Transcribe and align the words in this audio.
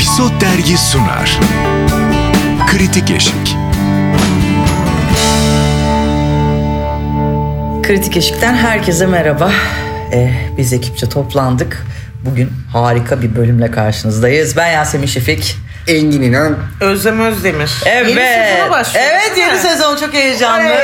Episod 0.00 0.40
Dergi 0.40 0.78
sunar. 0.78 1.40
Kritik 2.70 3.10
Eşik. 3.10 3.56
Kritik 7.82 8.16
Eşik'ten 8.16 8.54
herkese 8.54 9.06
merhaba. 9.06 9.52
Ee, 10.12 10.32
biz 10.56 10.72
ekipçe 10.72 11.08
toplandık. 11.08 11.86
Bugün 12.24 12.52
harika 12.72 13.22
bir 13.22 13.36
bölümle 13.36 13.70
karşınızdayız. 13.70 14.56
Ben 14.56 14.66
Yasemin 14.66 15.06
Şefik. 15.06 15.56
Engin 15.88 16.22
İnan 16.22 16.56
Özlem 16.80 17.20
Özdemir. 17.20 17.70
Evet. 17.86 18.08
Yeni 18.08 18.20
sezona 18.20 18.70
başlıyor. 18.70 19.06
Evet 19.10 19.38
yeni 19.38 19.58
sezon 19.58 19.96
çok 19.96 20.14
heyecanlı. 20.14 20.70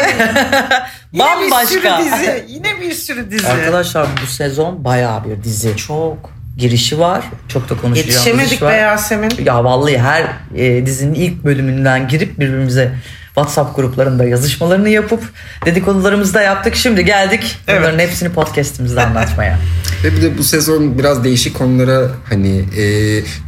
Yine 1.12 1.36
bir 1.40 1.66
sürü 1.66 1.90
dizi. 2.04 2.44
Yine 2.48 2.80
bir 2.80 2.92
sürü 2.92 3.30
dizi. 3.30 3.48
Arkadaşlar 3.48 4.06
bu 4.22 4.26
sezon 4.26 4.84
bayağı 4.84 5.24
bir 5.24 5.44
dizi. 5.44 5.76
Çok 5.76 6.35
girişi 6.56 6.98
var. 6.98 7.24
Çok 7.48 7.70
da 7.70 7.76
konuşacağımız 7.76 8.26
Yetişemedik 8.26 8.52
iş 8.52 8.62
be. 8.62 8.72
Yasemin. 8.72 9.30
Ya 9.44 9.64
vallahi 9.64 9.98
her 9.98 10.24
e, 10.54 10.86
dizinin 10.86 11.14
ilk 11.14 11.44
bölümünden 11.44 12.08
girip 12.08 12.40
birbirimize 12.40 12.92
WhatsApp 13.26 13.76
gruplarında 13.76 14.24
yazışmalarını 14.24 14.88
yapıp 14.88 15.22
dedikodularımızı 15.64 16.34
da 16.34 16.42
yaptık. 16.42 16.74
Şimdi 16.74 17.04
geldik 17.04 17.58
bunların 17.68 17.98
hepsini 17.98 18.32
podcast'imizde 18.32 19.02
anlatmaya. 19.02 19.58
ve 20.04 20.16
bir 20.16 20.22
de 20.22 20.38
bu 20.38 20.44
sezon 20.44 20.98
biraz 20.98 21.24
değişik 21.24 21.58
konulara 21.58 22.10
hani 22.28 22.64
e, 22.78 22.84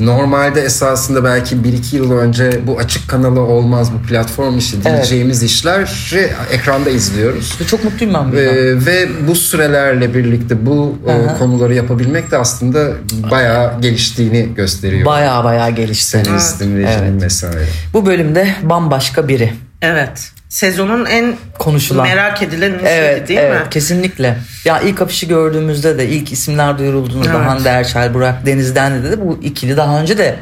normalde 0.01 0.61
esasında 0.63 1.25
belki 1.25 1.57
1-2 1.57 1.97
yıl 1.97 2.13
önce 2.13 2.67
bu 2.67 2.79
açık 2.79 3.09
kanalı 3.09 3.41
olmaz 3.41 3.93
bu 3.93 4.07
platform 4.07 4.59
işi 4.59 4.85
diyeceğimiz 4.85 5.43
işleri 5.43 6.31
ekranda 6.53 6.91
izliyoruz. 6.91 7.59
Ve 7.61 7.65
çok 7.67 7.85
mutluyum 7.85 8.15
ben 8.15 8.25
bundan. 8.33 8.45
E, 8.45 8.87
ve 8.87 9.09
bu 9.29 9.35
sürelerle 9.35 10.15
birlikte 10.15 10.67
bu 10.67 10.99
e, 11.09 11.39
konuları 11.39 11.75
yapabilmek 11.75 12.31
de 12.31 12.39
aslında 12.39 12.93
bayağı 13.31 13.81
geliştiğini 13.81 14.55
gösteriyor. 14.55 15.07
Baya 15.07 15.45
baya 15.45 15.71
gelişti. 15.71 16.11
Senaristin, 16.11 16.77
rejinin 16.77 17.21
vesaire. 17.21 17.65
Bu 17.95 18.07
bölümde 18.07 18.49
bambaşka 18.63 19.29
biri. 19.29 19.53
Evet. 19.83 20.33
Sezonun 20.49 21.05
en 21.05 21.37
Konuşulan. 21.59 22.07
merak 22.09 22.43
edilen 22.43 22.75
Evet, 22.85 23.29
değil 23.29 23.41
evet 23.41 23.65
mi? 23.65 23.71
kesinlikle. 23.71 24.39
Ya 24.65 24.81
ilk 24.81 25.03
afişi 25.03 25.29
gördüğümüzde 25.29 25.99
de 25.99 26.09
ilk 26.09 26.33
isimler 26.33 26.79
duyurulduğunda 26.79 27.29
Evet. 27.37 27.47
Hande 27.49 27.69
Erçel, 27.69 28.15
Burak 28.15 28.47
Deniz'den 28.47 29.05
de, 29.05 29.11
de 29.11 29.21
bu 29.21 29.39
ikili 29.43 29.77
daha 29.77 30.01
önce 30.01 30.19
de 30.19 30.37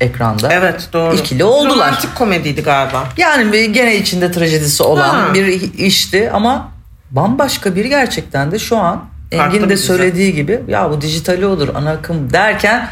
ekranda. 0.00 0.52
Evet 0.52 0.88
doğru. 0.92 1.16
İkili 1.16 1.44
oldular. 1.44 1.74
Romantik 1.88 2.14
komediydi 2.14 2.62
galiba. 2.62 3.08
Yani 3.16 3.52
bir 3.52 3.64
gene 3.64 3.96
içinde 3.96 4.32
trajedisi 4.32 4.82
olan 4.82 5.14
Ha. 5.14 5.34
bir 5.34 5.46
işti 5.74 6.30
ama 6.32 6.72
bambaşka 7.10 7.74
bir 7.76 7.84
gerçekten 7.84 8.52
de 8.52 8.58
şu 8.58 8.76
an 8.76 9.04
Farklı 9.36 9.56
Engin 9.56 9.68
de 9.70 9.76
söylediği 9.76 10.34
gibi 10.34 10.60
ya 10.68 10.90
bu 10.90 11.00
dijitali 11.00 11.46
olur 11.46 11.68
ana 11.74 11.90
akım 11.90 12.32
derken 12.32 12.88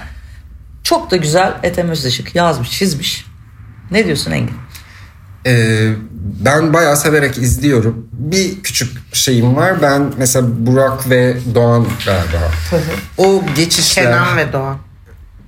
çok 0.83 1.11
da 1.11 1.17
güzel 1.17 1.52
Ethem 1.62 1.89
Özdeşik 1.91 2.34
yazmış 2.34 2.70
çizmiş. 2.70 3.25
Ne 3.91 4.06
diyorsun 4.06 4.30
Engin? 4.33 4.56
Ee, 5.47 5.89
ben 6.44 6.72
bayağı 6.72 6.97
severek 6.97 7.39
izliyorum. 7.39 8.08
Bir 8.12 8.62
küçük 8.62 9.14
şeyim 9.14 9.56
var. 9.56 9.83
Ben 9.83 10.03
mesela 10.19 10.47
Burak 10.58 11.11
ve 11.11 11.36
Doğan 11.55 11.86
galiba. 12.06 12.50
o 13.19 13.42
geçişler... 13.56 14.05
Kenan 14.05 14.36
ve 14.36 14.53
Doğan. 14.53 14.77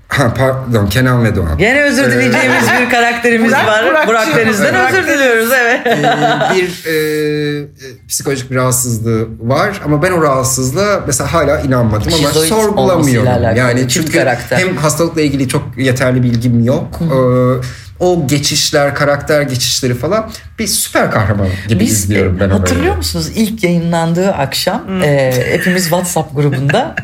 Ha 0.08 0.34
pardon 0.34 0.86
Kenan 0.86 1.24
ve 1.24 1.36
Doğan. 1.36 1.58
Gene 1.58 1.82
özür 1.82 2.04
dileyeceğimiz 2.12 2.64
bir 2.80 2.90
karakterimiz 2.96 3.52
Burak- 3.52 3.66
var. 3.66 4.06
Burak 4.06 4.36
Deniz'den 4.36 4.74
Burak 4.74 4.94
özür 4.94 5.08
diliyoruz 5.08 5.50
evet. 5.52 5.86
Ee, 5.86 6.54
bir 6.54 6.84
e, 6.86 7.58
e, 7.60 7.66
psikolojik 8.08 8.50
bir 8.50 8.56
rahatsızlığı 8.56 9.28
var 9.40 9.80
ama 9.84 10.02
ben 10.02 10.12
o 10.12 10.22
rahatsızlığa 10.22 11.00
mesela 11.06 11.32
hala 11.32 11.60
inanmadım 11.60 12.08
ama 12.08 12.16
Şizoid 12.16 12.26
olmasıyla 12.26 12.56
sorgulamıyorum. 12.56 13.56
Yani 13.56 13.80
çift 13.80 13.92
çünkü 14.06 14.18
karakter. 14.18 14.58
hem 14.58 14.76
hastalıkla 14.76 15.20
ilgili 15.20 15.48
çok 15.48 15.62
yeterli 15.76 16.22
bilgim 16.22 16.64
yok. 16.64 16.88
Ee, 17.02 17.89
o 18.00 18.26
geçişler, 18.26 18.94
karakter 18.94 19.42
geçişleri 19.42 19.94
falan 19.94 20.30
bir 20.58 20.66
süper 20.66 21.10
kahraman 21.10 21.48
gibi 21.68 21.80
Biz 21.80 21.92
izliyorum 21.92 22.36
e, 22.36 22.40
ben 22.40 22.50
hatırlıyor 22.50 22.86
onları. 22.86 22.96
musunuz 22.96 23.28
ilk 23.34 23.64
yayınlandığı 23.64 24.32
akşam 24.32 25.02
e, 25.02 25.32
hepimiz 25.50 25.82
WhatsApp 25.82 26.36
grubunda 26.36 26.94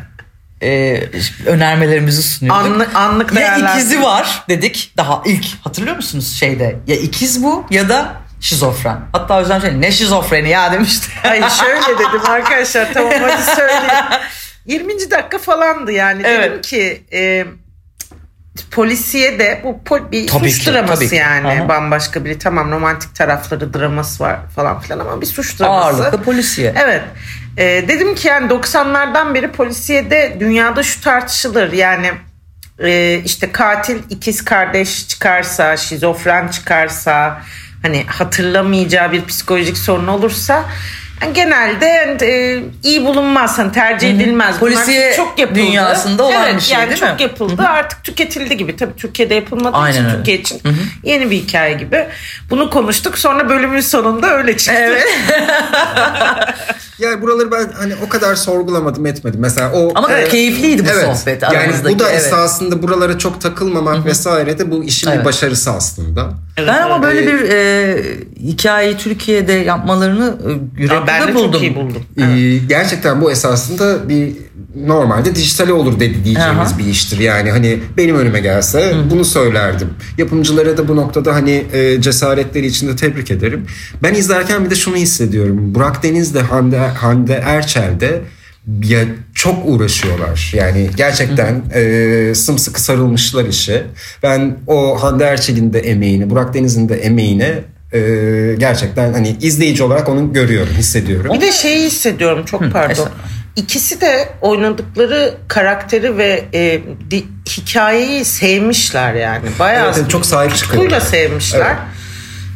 e, 0.63 1.03
önermelerimizi 1.45 2.23
sunuyorduk. 2.23 2.65
Anlık, 2.71 2.95
anlık 2.95 3.29
ya 3.33 3.35
değerlendirme. 3.35 3.71
ikizi 3.71 4.01
var 4.03 4.43
dedik 4.49 4.93
daha 4.97 5.21
ilk 5.25 5.45
hatırlıyor 5.63 5.95
musunuz 5.95 6.35
şeyde 6.39 6.75
ya 6.87 6.95
ikiz 6.95 7.43
bu 7.43 7.65
ya 7.69 7.89
da 7.89 8.11
şizofren. 8.39 8.99
Hatta 9.11 9.39
Özlem 9.41 9.61
şey 9.61 9.81
ne 9.81 9.91
şizofreni 9.91 10.49
ya 10.49 10.71
demişti. 10.73 11.07
Ay 11.23 11.41
şöyle 11.49 11.99
dedim 11.99 12.29
arkadaşlar 12.29 12.93
tamam 12.93 13.13
hadi 13.21 13.43
söyleyeyim. 13.55 14.05
20. 14.65 15.11
dakika 15.11 15.37
falandı 15.37 15.91
yani. 15.91 16.23
Dedim 16.23 16.41
Evet. 16.51 16.65
ki 16.67 17.03
e, 17.13 17.45
polisiye 18.71 19.39
de 19.39 19.61
bu 19.63 19.79
pol- 19.85 20.11
bir 20.11 20.27
Tabii 20.27 20.51
suç 20.51 20.63
ki, 20.65 20.71
draması 20.73 20.95
tabii 20.99 21.09
ki. 21.09 21.15
yani 21.15 21.47
Aha. 21.47 21.69
bambaşka 21.69 22.25
biri. 22.25 22.39
Tamam 22.39 22.71
romantik 22.71 23.15
tarafları 23.15 23.73
draması 23.73 24.23
var 24.23 24.39
falan 24.55 24.79
filan 24.79 24.99
ama 24.99 25.21
bir 25.21 25.25
suç 25.25 25.59
draması. 25.59 25.85
Ağırlıklı 25.85 26.23
polisiye. 26.23 26.73
Evet. 26.83 27.01
Ee, 27.57 27.85
dedim 27.87 28.15
ki 28.15 28.27
yani 28.27 28.47
90'lardan 28.51 29.33
beri 29.33 29.51
polisiyede 29.51 30.37
dünyada 30.39 30.83
şu 30.83 31.01
tartışılır. 31.01 31.71
Yani 31.71 32.11
e, 32.79 33.21
işte 33.25 33.51
katil 33.51 33.97
ikiz 34.09 34.45
kardeş 34.45 35.07
çıkarsa, 35.07 35.77
şizofren 35.77 36.47
çıkarsa, 36.47 37.41
hani 37.81 38.03
hatırlamayacağı 38.07 39.11
bir 39.11 39.25
psikolojik 39.25 39.77
sorun 39.77 40.07
olursa 40.07 40.63
yani 41.21 41.33
genelde 41.33 42.17
e, 42.21 42.63
iyi 42.83 43.05
bulunmaz, 43.05 43.57
hani 43.57 43.71
tercih 43.71 44.09
edilmez. 44.09 44.55
Bunlar 44.61 44.73
Polisiye 44.73 45.13
çok 45.15 45.39
yapıldı. 45.39 45.59
dünyasında 45.59 46.23
olan 46.23 46.43
evet, 46.43 46.55
bir 46.55 46.61
şey, 46.61 46.77
yani 46.77 46.89
değil 46.89 46.99
çok 46.99 47.15
mi? 47.15 47.21
yapıldı. 47.23 47.61
Artık 47.67 48.03
tüketildi 48.03 48.57
gibi. 48.57 48.75
Tabii 48.75 48.95
Türkiye'de 48.95 49.35
yapılmadığı 49.35 49.77
Aynen 49.77 49.93
için 49.93 50.05
öyle. 50.05 50.17
Türkiye 50.17 50.37
için 50.37 50.61
yeni 51.03 51.31
bir 51.31 51.35
hikaye 51.35 51.73
gibi. 51.73 52.07
Bunu 52.49 52.69
konuştuk. 52.69 53.17
Sonra 53.17 53.49
bölümün 53.49 53.81
sonunda 53.81 54.37
öyle 54.37 54.57
çıktı. 54.57 54.73
Evet. 54.77 55.07
Yani 56.99 57.21
buraları 57.21 57.51
ben 57.51 57.69
hani 57.77 57.93
o 58.05 58.09
kadar 58.09 58.35
sorgulamadım 58.35 59.05
etmedim. 59.05 59.39
Mesela 59.41 59.71
o 59.71 59.91
Ama 59.95 60.13
e, 60.13 60.27
keyifliydi 60.27 60.85
bu 60.85 60.89
evet, 60.89 61.17
sohbet 61.17 61.43
Yani 61.43 61.57
aramızdaki. 61.57 61.95
bu 61.95 61.99
da 61.99 62.09
evet. 62.09 62.21
esasında 62.21 62.83
buralara 62.83 63.17
çok 63.17 63.41
takılmamak 63.41 64.05
vesaire 64.05 64.59
de 64.59 64.71
bu 64.71 64.83
işin 64.83 65.09
Evet. 65.09 65.19
bir 65.19 65.25
başarısı 65.25 65.71
aslında. 65.71 66.29
Ben 66.57 66.81
ama 66.81 67.03
böyle 67.03 67.27
bir 67.27 67.49
e, 67.49 68.03
hikayeyi 68.39 68.97
Türkiye'de 68.97 69.53
yapmalarını 69.53 70.37
e, 70.47 70.81
ben 71.07 71.27
de 71.27 71.35
buldum. 71.35 71.51
çok 71.51 71.61
iyi 71.61 71.75
buldum. 71.75 72.03
Ee, 72.17 72.57
gerçekten 72.69 73.21
bu 73.21 73.31
esasında 73.31 74.09
bir 74.09 74.33
normalde 74.85 75.35
dijitali 75.35 75.73
olur 75.73 75.99
dedi 75.99 76.23
diyeceğimiz 76.23 76.71
Aha. 76.71 76.77
bir 76.77 76.85
iştir. 76.85 77.19
Yani 77.19 77.51
hani 77.51 77.79
benim 77.97 78.15
önüme 78.15 78.39
gelse 78.39 78.93
bunu 79.11 79.25
söylerdim. 79.25 79.89
Yapımcılara 80.17 80.77
da 80.77 80.87
bu 80.87 80.95
noktada 80.95 81.35
hani 81.35 81.65
e, 81.73 82.01
cesaretleri 82.01 82.65
için 82.65 82.87
de 82.87 82.95
tebrik 82.95 83.31
ederim. 83.31 83.65
Ben 84.03 84.13
izlerken 84.13 84.65
bir 84.65 84.69
de 84.69 84.75
şunu 84.75 84.95
hissediyorum. 84.95 85.75
Burak 85.75 86.03
Deniz 86.03 86.35
de 86.35 86.41
Hande, 86.41 86.77
Hande 86.77 87.33
Erçel 87.33 87.99
de 87.99 88.21
ya 88.83 88.99
çok 89.33 89.65
uğraşıyorlar. 89.65 90.51
Yani 90.55 90.89
gerçekten 90.97 91.61
e, 91.73 92.35
sımsıkı 92.35 92.81
sarılmışlar 92.81 93.45
işe. 93.45 93.83
Ben 94.23 94.57
o 94.67 95.03
Hande 95.03 95.23
Erçel'in 95.23 95.73
de 95.73 95.79
emeğini, 95.79 96.29
Burak 96.29 96.53
Deniz'in 96.53 96.89
de 96.89 96.95
emeğine 96.95 97.63
e, 97.93 97.99
gerçekten 98.57 99.13
hani 99.13 99.37
izleyici 99.41 99.83
olarak 99.83 100.09
onu 100.09 100.33
görüyorum, 100.33 100.73
hissediyorum. 100.77 101.33
Bir 101.33 101.41
de 101.41 101.51
şeyi 101.51 101.85
hissediyorum 101.85 102.45
çok 102.45 102.59
pardon. 102.71 102.89
estağfurullah. 102.91 103.17
İkisi 103.55 104.01
de 104.01 104.29
oynadıkları 104.41 105.33
karakteri 105.47 106.17
ve 106.17 106.45
e, 106.53 106.81
di- 107.11 107.25
hikayeyi 107.49 108.25
sevmişler 108.25 109.13
yani. 109.13 109.45
Bayağı 109.59 109.85
Evet, 109.85 109.97
evet, 109.99 110.09
çok 110.09 110.25
sahip 110.25 110.55
çıkıyorlar. 110.55 110.99
sevmişler. 110.99 111.59
Evet. 111.67 111.77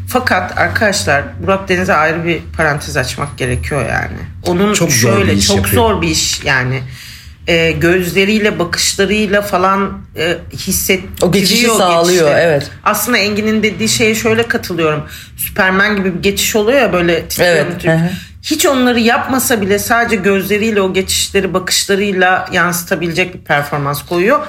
Fakat 0.08 0.58
arkadaşlar 0.58 1.24
Burak 1.44 1.70
Deniz'e 1.70 1.94
ayrı 1.94 2.26
bir 2.26 2.42
parantez 2.58 2.98
açmak 2.98 3.38
gerekiyor 3.38 3.86
yani. 3.90 4.18
Onun 4.48 4.74
Çok 4.74 4.92
zor 4.92 5.14
şöyle 5.16 5.34
iş 5.34 5.48
çok 5.48 5.58
yapıyor. 5.58 5.76
zor 5.84 6.02
bir 6.02 6.08
iş 6.08 6.44
yani. 6.44 6.82
E, 7.48 7.72
gözleriyle 7.72 8.60
bakışlarıyla 8.60 9.42
falan 9.42 9.98
e, 10.18 10.38
hissettiriyor. 10.58 11.30
O 11.30 11.32
geçişi 11.32 11.68
sağlıyor, 11.68 12.04
geçişleri. 12.28 12.42
evet. 12.46 12.70
Aslında 12.84 13.18
Engin'in 13.18 13.64
dediği 13.64 13.90
şeye 13.90 14.16
şöyle 14.16 14.48
katılıyorum. 14.48 15.04
Süpermen 15.38 15.96
gibi 15.96 16.16
bir 16.18 16.22
geçiş 16.24 16.56
oluyor 16.56 16.82
ya 16.82 16.94
böyle 16.94 17.26
titriyorum, 17.26 17.74
Evet. 17.84 18.12
Hiç 18.44 18.66
onları 18.66 19.00
yapmasa 19.00 19.62
bile 19.62 19.80
sadece 19.80 20.16
gözleriyle 20.16 20.82
o 20.82 20.94
geçişleri 20.94 21.54
bakışlarıyla 21.54 22.50
yansıtabilecek 22.54 23.34
bir 23.34 23.40
performans 23.40 24.06
koyuyor. 24.06 24.40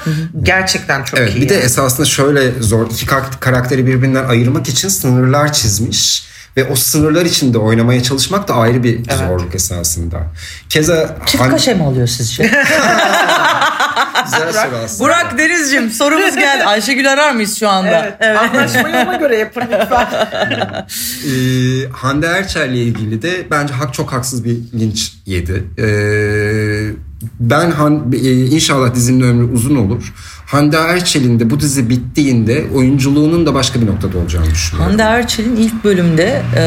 Gerçekten 0.42 1.04
çok 1.04 1.20
Evet 1.20 1.36
iyi. 1.36 1.42
bir 1.42 1.48
de 1.48 1.56
esasında 1.60 2.06
şöyle 2.06 2.50
zor 2.62 2.86
iki 2.90 3.06
kar- 3.06 3.40
karakteri 3.40 3.86
birbirinden 3.86 4.24
ayırmak 4.24 4.68
için 4.68 4.88
sınırlar 4.88 5.52
çizmiş 5.52 6.24
ve 6.56 6.64
o 6.64 6.74
sınırlar 6.74 7.26
içinde 7.26 7.58
oynamaya 7.58 8.02
çalışmak 8.02 8.48
da 8.48 8.54
ayrı 8.54 8.82
bir 8.82 9.00
zorluk 9.28 9.54
esasında. 9.54 10.22
Keza 10.68 11.16
Çift 11.26 11.48
kaşe 11.48 11.74
mi 11.74 11.84
alıyor 11.84 12.06
sizce? 12.06 12.42
güzel 14.24 14.52
soru 14.52 14.76
aslında. 14.84 15.04
Burak 15.04 15.38
Deniz'cim 15.38 15.90
sorumuz 15.90 16.36
geldi. 16.36 16.64
Ayşegül 16.64 17.12
arar 17.12 17.32
mıyız 17.32 17.58
şu 17.58 17.68
anda? 17.68 18.16
Evet. 18.20 18.38
Anlaşmayı 18.38 19.06
ona 19.06 19.16
göre 19.16 19.36
yapın 19.36 19.62
lütfen. 19.62 20.08
Ee, 21.22 21.88
Hande 21.92 22.26
Erçel'le 22.26 22.74
ilgili 22.74 23.22
de 23.22 23.50
bence 23.50 23.74
hak 23.74 23.94
çok 23.94 24.12
haksız 24.12 24.44
bir 24.44 24.56
linç 24.80 25.12
yedi. 25.26 25.64
Ee, 25.78 27.11
ben 27.40 27.70
Han, 27.70 28.12
e, 28.12 28.46
inşallah 28.46 28.94
dizinin 28.94 29.20
ömrü 29.20 29.52
uzun 29.52 29.76
olur. 29.76 30.12
Hande 30.46 30.76
Erçel'in 30.76 31.40
de 31.40 31.50
bu 31.50 31.60
dizi 31.60 31.90
bittiğinde 31.90 32.64
oyunculuğunun 32.74 33.46
da 33.46 33.54
başka 33.54 33.80
bir 33.80 33.86
noktada 33.86 34.18
olacağını 34.18 34.50
düşünüyorum. 34.50 34.90
Hande 34.90 35.02
Erçel'in 35.02 35.56
ilk 35.56 35.84
bölümde 35.84 36.42
e, 36.56 36.62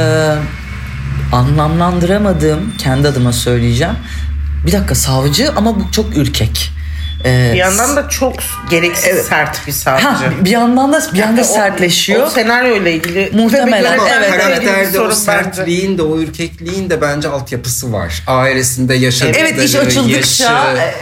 anlamlandıramadığım 1.35 2.59
kendi 2.77 3.07
adıma 3.07 3.33
söyleyeceğim. 3.33 3.95
Bir 4.67 4.71
dakika 4.71 4.95
savcı 4.95 5.51
ama 5.55 5.75
bu 5.79 5.91
çok 5.91 6.17
ürkek. 6.17 6.71
E, 7.25 7.51
Bir 7.53 7.57
yandan 7.57 7.95
da 7.95 8.09
çok 8.09 8.33
gereksiz 8.69 9.17
sert 9.17 9.67
bir 9.67 9.71
savcı. 9.71 10.05
ha, 10.05 10.21
bir 10.45 10.49
yandan 10.49 10.93
da 10.93 11.01
bir 11.13 11.21
anda 11.21 11.41
O- 11.41 11.43
sertleşiyor. 11.43 12.27
O 12.27 12.29
senaryoyla 12.29 12.91
ilgili 12.91 13.29
Muhtemelen, 13.33 13.93
Ve 13.93 13.97
bir 14.05 14.11
evet, 14.17 14.27
ilgili 14.29 14.41
Karakterde 14.41 14.89
o 14.89 14.91
sorun 15.01 15.09
bence. 15.09 15.19
sertliğin 15.21 15.97
de 15.97 16.01
o 16.01 16.19
ürkekliğin 16.19 16.89
de 16.89 17.01
bence 17.01 17.27
altyapısı 17.29 17.93
var. 17.93 18.23
Ailesinde 18.27 18.95
yaşadıkları, 18.95 19.41
Evet, 19.47 19.63
iş 19.63 19.75
açıldıkça, 19.75 20.17
yaşı 20.17 20.43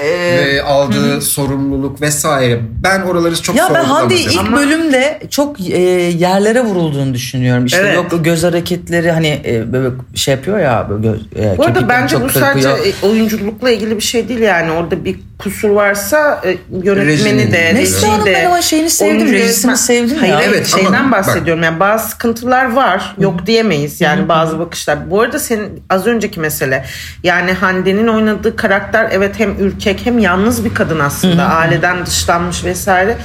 e, 0.04 0.08
ve 0.56 0.64
aldığı 0.64 1.22
sorumluluk 1.22 2.02
vesaire. 2.02 2.60
Ben 2.84 3.02
oraları 3.02 3.42
çok 3.42 3.56
Ya 3.56 3.70
ben 3.74 3.84
Hande'yi 3.84 4.28
ilk 4.30 4.52
bölümde 4.52 5.20
çok 5.30 5.60
e, 5.60 5.78
yerlere 6.18 6.62
vurulduğunu 6.62 7.14
düşünüyorum. 7.14 7.66
İşte 7.66 7.78
Evet. 7.82 7.96
yok 7.96 8.26
göz 8.26 8.44
hareketleri 8.44 9.12
hani 9.12 9.42
e, 9.46 9.74
böyle 9.74 9.90
şey 10.16 10.34
yapıyor 10.34 10.60
ya 10.60 10.88
böyle 10.90 11.08
göz, 11.08 11.22
e, 11.46 11.58
Bu 11.58 11.64
arada 11.66 11.90
bence 11.90 12.16
çok 12.16 12.24
bu 12.24 12.30
sadece 12.30 12.70
kırpıyor. 12.70 12.94
e, 13.04 13.06
oyunculukla 13.08 13.70
ilgili 13.72 13.96
bir 13.98 14.02
şey 14.02 14.30
değil 14.30 14.40
yani. 14.40 14.72
Orada 14.72 15.06
bir 15.06 15.20
kusur 15.44 15.70
varsa 15.70 16.42
e, 16.46 16.58
yönetmeni 16.84 17.48
de, 17.48 17.52
de. 17.52 17.76
Neslihan'ın 17.76 18.20
rejiyi 18.26 18.36
de. 18.36 18.40
ben 18.40 18.46
ama 18.46 18.62
şeyini 18.62 18.90
sevdim, 18.90 19.18
oyuncu 19.18 19.34
rejisini 19.34 19.72
yönetmen- 19.72 19.76
sevdim 19.76 20.18
Hayır 20.20 20.34
ya. 20.34 20.42
evet 20.42 20.54
Evet, 20.56 20.68
şeyden 20.68 20.94
ama 20.94 21.12
bak- 21.12 21.28
bahsediyorum. 21.28 21.64
Yani 21.64 21.80
bazı 21.80 22.10
sıkıntılar 22.10 22.72
var. 22.74 23.16
Yok 23.20 23.46
diyemeyiz 23.46 24.02
yani 24.02 24.30
bazı 24.30 24.60
bakışlar. 24.60 25.12
Bu 25.12 25.22
arada 25.22 25.40
senin 25.40 25.84
az 25.90 26.08
önceki 26.08 26.40
mesele. 26.40 26.86
Yani 27.24 27.52
Hande'nin 27.54 28.08
oynadığı 28.08 28.56
karakter 28.56 29.08
evet 29.12 29.40
hem 29.40 29.60
ürkek 29.60 30.06
hem 30.06 30.20
yalnız 30.20 30.66
bir 30.66 30.74
kadın 30.74 31.00
aslında. 31.00 31.44
Aileden 31.46 32.06
dışlanmış 32.06 32.64
vesaire. 32.64 33.18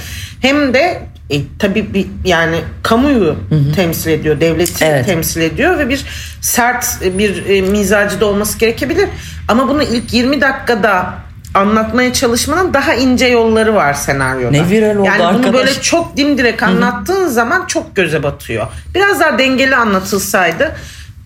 Hem 0.43 0.75
de 0.75 1.03
e, 1.31 1.37
tabii 1.59 1.95
bir 1.95 2.07
yani 2.25 2.61
kamuyu 2.83 3.37
temsil 3.77 4.11
ediyor, 4.11 4.41
devleti 4.41 4.85
Evet. 4.85 5.07
temsil 5.07 5.41
ediyor 5.41 5.79
ve 5.79 5.89
bir 5.89 6.05
sert 6.41 6.87
bir 7.19 7.47
e, 7.47 7.63
mizacı 7.63 8.21
da 8.21 8.27
olması 8.27 8.59
gerekebilir. 8.59 9.09
Ama 9.49 9.69
bunu 9.69 9.83
ilk 9.83 10.15
20 10.15 10.41
dakikada 10.41 11.15
anlatmaya 11.59 12.13
çalışmanın 12.13 12.75
daha 12.75 12.95
ince 12.95 13.27
yolları 13.27 13.75
var 13.75 13.95
senaryoda. 13.95 14.51
Ne 14.51 14.71
viral 14.71 14.97
oldu 14.97 15.07
yani 15.07 15.19
bunu 15.19 15.27
arkadaş. 15.27 15.53
böyle 15.55 15.73
çok 15.81 16.17
dimdirek 16.17 16.63
anlattığın 16.63 17.27
zaman 17.27 17.67
çok 17.67 17.97
göze 17.97 18.23
batıyor. 18.23 18.67
Biraz 18.95 19.21
daha 19.21 19.39
dengeli 19.39 19.77
anlatılsaydı 19.77 20.75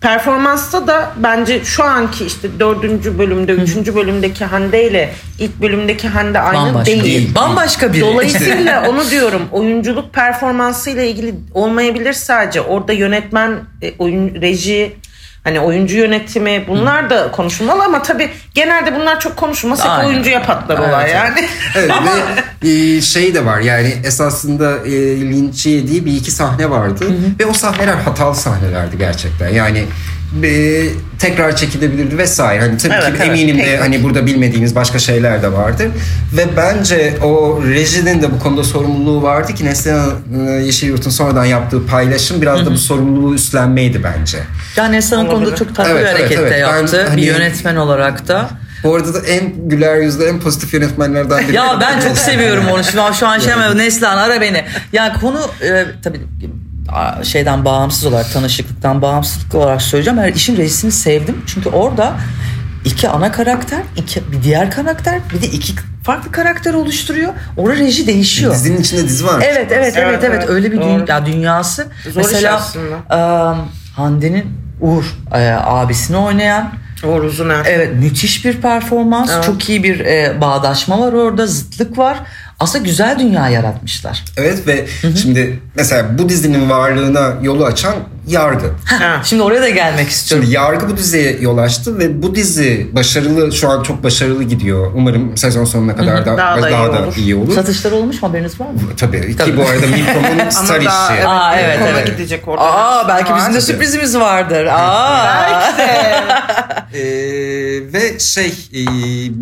performansta 0.03 0.87
da 0.87 1.13
bence 1.17 1.65
şu 1.65 1.85
anki 1.85 2.25
işte 2.27 2.49
dördüncü 2.61 3.19
bölümde, 3.19 3.53
üçüncü 3.53 3.95
bölümdeki 3.95 4.45
Hande 4.45 4.91
ile 4.91 5.13
ilk 5.39 5.61
bölümdeki 5.61 6.09
Hande 6.09 6.41
aynı 6.41 6.59
Bambaşka. 6.59 6.87
değil. 6.87 7.05
Değil. 7.05 7.35
Bambaşka 7.35 7.93
biri. 7.93 8.01
Dolayısıyla 8.01 8.85
onu 8.89 9.11
diyorum 9.11 9.43
oyunculuk 9.53 10.15
performansıyla 10.15 11.03
ilgili 11.03 11.35
olmayabilir 11.55 12.13
sadece. 12.13 12.61
Orada 12.61 12.93
yönetmen, 12.93 13.51
e, 13.83 13.93
oyun 13.99 14.35
reji, 14.41 14.97
hani 15.45 15.61
oyuncu 15.61 15.97
yönetimi 15.97 16.65
bunlar 16.69 17.11
da 17.11 17.31
konuşulmalı 17.31 17.85
ama 17.85 18.03
tabii 18.03 18.31
genelde 18.55 18.95
bunlar 19.01 19.21
çok 19.21 19.37
konuşulmaz. 19.37 19.81
Hep 19.81 19.91
Aynen. 19.91 20.09
oyuncuya 20.09 20.43
patlar 20.43 20.79
olay 20.79 21.05
Evet, 21.05 21.15
yani. 21.15 21.49
Evet, 21.77 21.91
ve 22.63 22.71
e, 22.71 23.01
şey 23.01 23.35
de 23.35 23.45
var 23.45 23.61
yani 23.61 23.95
esasında 24.05 24.79
e, 24.87 24.91
linç 25.21 25.67
yediği 25.67 26.07
bir 26.07 26.13
iki 26.13 26.31
sahne 26.31 26.71
vardı 26.71 27.05
ve 27.41 27.47
o 27.47 27.53
sahneler 27.53 27.95
hatalı 27.95 28.35
sahnelerdi 28.35 28.99
gerçekten 28.99 29.49
yani 29.49 29.85
e, 30.43 30.83
tekrar 31.19 31.57
çekilebilirdi 31.57 32.19
vesaire 32.19 32.61
hani 32.61 32.79
tabii 32.79 32.93
Evet, 32.95 33.05
ki 33.05 33.11
evet, 33.17 33.29
eminim 33.29 33.59
de 33.59 33.63
teknik. 33.63 33.81
hani 33.81 34.03
burada 34.03 34.27
bilmediğiniz 34.27 34.75
başka 34.75 34.99
şeyler 34.99 35.43
de 35.43 35.53
vardır 35.53 35.89
ve 36.37 36.47
bence 36.57 37.15
o 37.23 37.61
rejinin 37.69 38.23
de 38.23 38.31
bu 38.33 38.39
konuda 38.39 38.65
sorumluluğu 38.65 39.23
vardı 39.23 39.55
ki 39.55 39.65
Neslihan 39.65 40.11
e, 40.49 40.51
Yeşilyurt'un 40.53 41.11
sonradan 41.11 41.45
yaptığı 41.45 41.87
paylaşım 41.87 42.43
biraz 42.43 42.67
da 42.67 42.71
bu 42.71 42.79
sorumluluğu 42.79 43.35
üstlenmeydi 43.35 44.01
bence. 44.05 44.39
Yani 44.77 44.97
Esra'nın 44.97 45.27
konuda 45.27 45.55
çok 45.57 45.75
tatlı 45.77 45.91
Evet, 45.93 46.01
bir 46.03 46.07
evet, 46.09 46.19
hareket 46.21 46.39
evet. 46.39 46.51
de 46.51 46.55
Ben 46.55 46.59
yaptı. 46.61 47.07
hani- 47.09 47.17
Bir 47.17 47.27
yönetmen 47.27 47.77
olarak 47.77 48.29
da. 48.29 48.49
Bu 48.85 48.95
arada 48.95 49.15
da 49.15 49.27
en 49.27 49.69
güler 49.69 49.97
yüzlü 49.97 50.25
en 50.25 50.41
pozitif 50.41 50.75
yönetmenlerden 50.75 51.49
biri. 51.49 51.57
Ya 51.57 51.79
ben 51.81 52.01
çok 52.01 52.19
seviyorum 52.19 52.65
onu. 52.73 52.85
Şu 52.85 53.03
an, 53.03 53.13
şu 53.13 53.27
an 53.27 53.39
şey 53.39 53.49
yapamıyorum. 53.49 53.79
Neslihan 53.79 54.17
ara 54.17 54.41
beni. 54.41 54.65
Yani 54.93 55.21
konu 55.21 55.41
e, 55.63 55.85
tabii 56.05 56.21
şeyden 57.23 57.65
bağımsız 57.65 58.05
olarak 58.07 58.33
tanışıklıktan 58.33 59.03
bağımsızlık 59.03 59.55
olarak 59.55 59.83
söyleyeceğim. 59.83 60.19
Her 60.19 60.29
işin 60.29 60.57
rejisini 60.57 60.93
sevdim. 60.93 61.43
Çünkü 61.47 61.69
orada 61.69 62.13
iki 62.85 63.09
ana 63.09 63.33
karakter, 63.33 63.81
iki 63.97 64.33
bir 64.33 64.43
diğer 64.43 64.71
karakter, 64.71 65.21
bir 65.35 65.43
de 65.43 65.47
iki 65.47 65.73
farklı 66.03 66.33
karakter 66.33 66.75
oluşturuyor. 66.75 67.33
Orada 67.57 67.79
reji 67.79 68.07
değişiyor. 68.07 68.55
Dizinin 68.55 68.81
içinde 68.81 69.05
dizi 69.05 69.27
var. 69.27 69.43
Evet 69.47 69.73
evet 69.73 69.95
evet 69.97 69.97
Evet, 69.97 70.25
evet, 70.25 70.49
öyle 70.49 70.73
bir 70.73 70.81
Doğru. 70.81 71.07
dünya 71.07 71.27
dünyası. 71.27 71.87
Zor 72.11 72.21
Mesela 72.21 72.63
e, 73.11 73.17
Hande'nin 73.97 74.45
Uğur 74.81 75.05
e, 75.35 75.57
abisini 75.65 76.17
oynayan 76.17 76.73
Uğur 77.05 77.23
Uzuner. 77.23 77.65
Evet 77.69 77.95
müthiş 77.95 78.45
bir 78.45 78.61
performans. 78.61 79.31
Evet. 79.35 79.45
Çok 79.45 79.69
iyi 79.69 79.83
bir 79.83 80.01
e, 80.01 80.41
bağdaşma 80.41 81.01
var 81.01 81.13
orada. 81.13 81.47
Zıtlık 81.47 81.99
var. 81.99 82.19
Aslında 82.63 82.85
güzel 82.85 83.19
dünya 83.19 83.49
yaratmışlar. 83.49 84.25
Evet 84.37 84.67
ve 84.67 84.87
şimdi 85.23 85.61
mesela 85.75 86.19
bu 86.19 86.29
dizinin 86.29 86.71
varlığına 86.71 87.33
yolu 87.43 87.65
açan 87.65 87.95
yargı. 88.29 88.67
Ha. 88.85 89.21
Şimdi 89.25 89.43
oraya 89.43 89.63
da 89.63 89.69
gelmek 89.69 90.09
istiyorum. 90.09 90.45
Şimdi 90.45 90.55
yargı 90.57 90.89
bu 90.91 90.97
diziye 90.97 91.37
yol 91.41 91.59
açtı 91.59 91.99
ve 91.99 92.23
bu 92.23 92.35
dizi 92.35 92.91
başarılı 92.93 93.53
şu 93.53 93.69
an 93.71 93.83
çok 93.83 94.05
başarılı 94.05 94.43
gidiyor. 94.43 94.93
Umarım 94.95 95.37
sezon 95.37 95.65
sonuna 95.65 95.97
kadar 95.97 96.27
da 96.27 96.37
Daha 96.37 96.57
daha, 96.57 96.63
da 96.63 96.69
iyi 96.71 96.93
da 96.93 97.03
olur. 97.03 97.17
iyi 97.17 97.35
olur. 97.37 97.55
Satışlar 97.55 97.93
olmuş 97.93 98.23
mu 98.23 98.29
haberiniz 98.29 98.61
var 98.61 98.67
mı? 98.67 98.81
Tabii 98.97 99.37
ki 99.37 99.57
bu 99.57 99.63
arada 99.63 99.87
Milkom'un 99.97 100.51
star 100.51 100.85
daha 100.85 101.07
işi. 101.07 101.15
evet, 101.17 101.27
Aa, 101.29 101.57
evet, 101.61 101.79
Milkom'a 101.79 101.99
evet. 101.99 102.07
gidecek 102.17 102.49
orada. 102.49 102.63
Aa 102.65 103.09
belki 103.09 103.35
bizim 103.37 103.53
de 103.53 103.57
Var. 103.57 103.61
sürprizimiz 103.61 104.19
vardır. 104.19 104.67
Aa. 104.67 105.63
Ee, 106.95 106.99
ve 107.93 108.19
şey 108.19 108.53
e, 108.75 108.85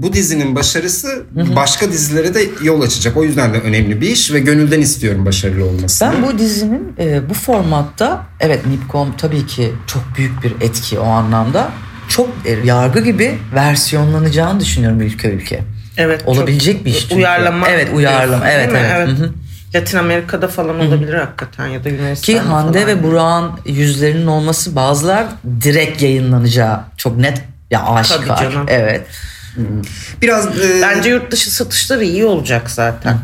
bu 0.02 0.12
dizinin 0.12 0.54
başarısı 0.54 1.22
başka 1.56 1.92
dizilere 1.92 2.34
de 2.34 2.40
yol 2.62 2.82
açacak. 2.82 3.16
O 3.16 3.24
yüzden 3.24 3.54
de 3.54 3.58
önemli 3.60 4.00
bir 4.00 4.10
iş 4.10 4.32
ve 4.32 4.38
gönülden 4.38 4.80
istiyorum 4.80 5.26
başarılı 5.26 5.64
olmasını. 5.64 6.12
Ben 6.12 6.22
bu 6.22 6.38
dizinin 6.38 6.92
e, 6.98 7.28
bu 7.30 7.34
formatta 7.34 8.26
evet 8.40 8.66
Nipcom 8.66 9.16
tabii 9.16 9.46
ki 9.46 9.72
çok 9.86 10.02
büyük 10.16 10.42
bir 10.42 10.52
etki 10.60 10.98
o 10.98 11.06
anlamda. 11.06 11.70
Çok 12.08 12.28
e, 12.44 12.66
yargı 12.66 13.00
gibi 13.00 13.38
versiyonlanacağını 13.54 14.60
düşünüyorum 14.60 15.00
ülke 15.00 15.30
ülke. 15.30 15.60
Evet. 15.96 16.22
Olabilecek 16.26 16.76
çok 16.76 16.84
bir 16.84 16.90
iş 16.90 17.00
çünkü. 17.00 17.14
Uyarlama. 17.14 17.68
Evet, 17.68 17.88
uyarlama. 17.94 18.44
diyorsun, 18.44 18.46
Evet, 18.46 18.70
evet. 18.74 19.08
Hı 19.08 19.12
hı. 19.12 19.30
Latin 19.74 19.98
Amerika'da 19.98 20.48
falan 20.48 20.80
olabilir 20.80 21.14
hakikaten 21.14 21.66
ya 21.66 21.84
da 21.84 21.88
Yunanistan'da 21.88 22.38
Ki 22.40 22.48
Hande 22.48 22.80
falan. 22.82 22.86
ve 22.86 23.02
Burak'ın 23.02 23.72
yüzlerinin 23.72 24.26
olması 24.26 24.76
bazılar 24.76 25.26
direkt 25.62 26.02
yayınlanacağı 26.02 26.80
çok 26.96 27.16
net 27.16 27.42
ya 27.70 27.84
aşikar. 27.86 28.36
Tabii 28.36 28.52
canım. 28.52 28.66
Evet. 28.68 29.06
Biraz 30.22 30.46
e, 30.46 30.82
Bence 30.82 31.10
yurt 31.10 31.30
dışı 31.30 31.54
satışları 31.54 32.04
iyi 32.04 32.24
olacak 32.24 32.70
zaten. 32.70 33.18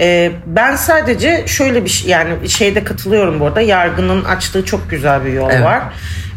Ee, 0.00 0.32
ben 0.46 0.76
sadece 0.76 1.44
şöyle 1.46 1.84
bir 1.84 1.90
şey 1.90 2.10
yani 2.10 2.48
şeyde 2.48 2.84
katılıyorum 2.84 3.40
bu 3.40 3.46
arada 3.46 3.60
yargının 3.60 4.24
açtığı 4.24 4.64
çok 4.64 4.90
güzel 4.90 5.24
bir 5.24 5.32
yol 5.32 5.50
Evet. 5.50 5.64
var. 5.64 5.82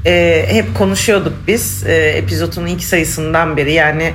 Ee, 0.06 0.46
hep 0.50 0.78
konuşuyorduk 0.78 1.34
biz 1.48 1.84
e, 1.88 1.96
epizodun 1.96 2.66
ilk 2.66 2.84
sayısından 2.84 3.58
beri 3.58 3.74
yani 3.74 4.14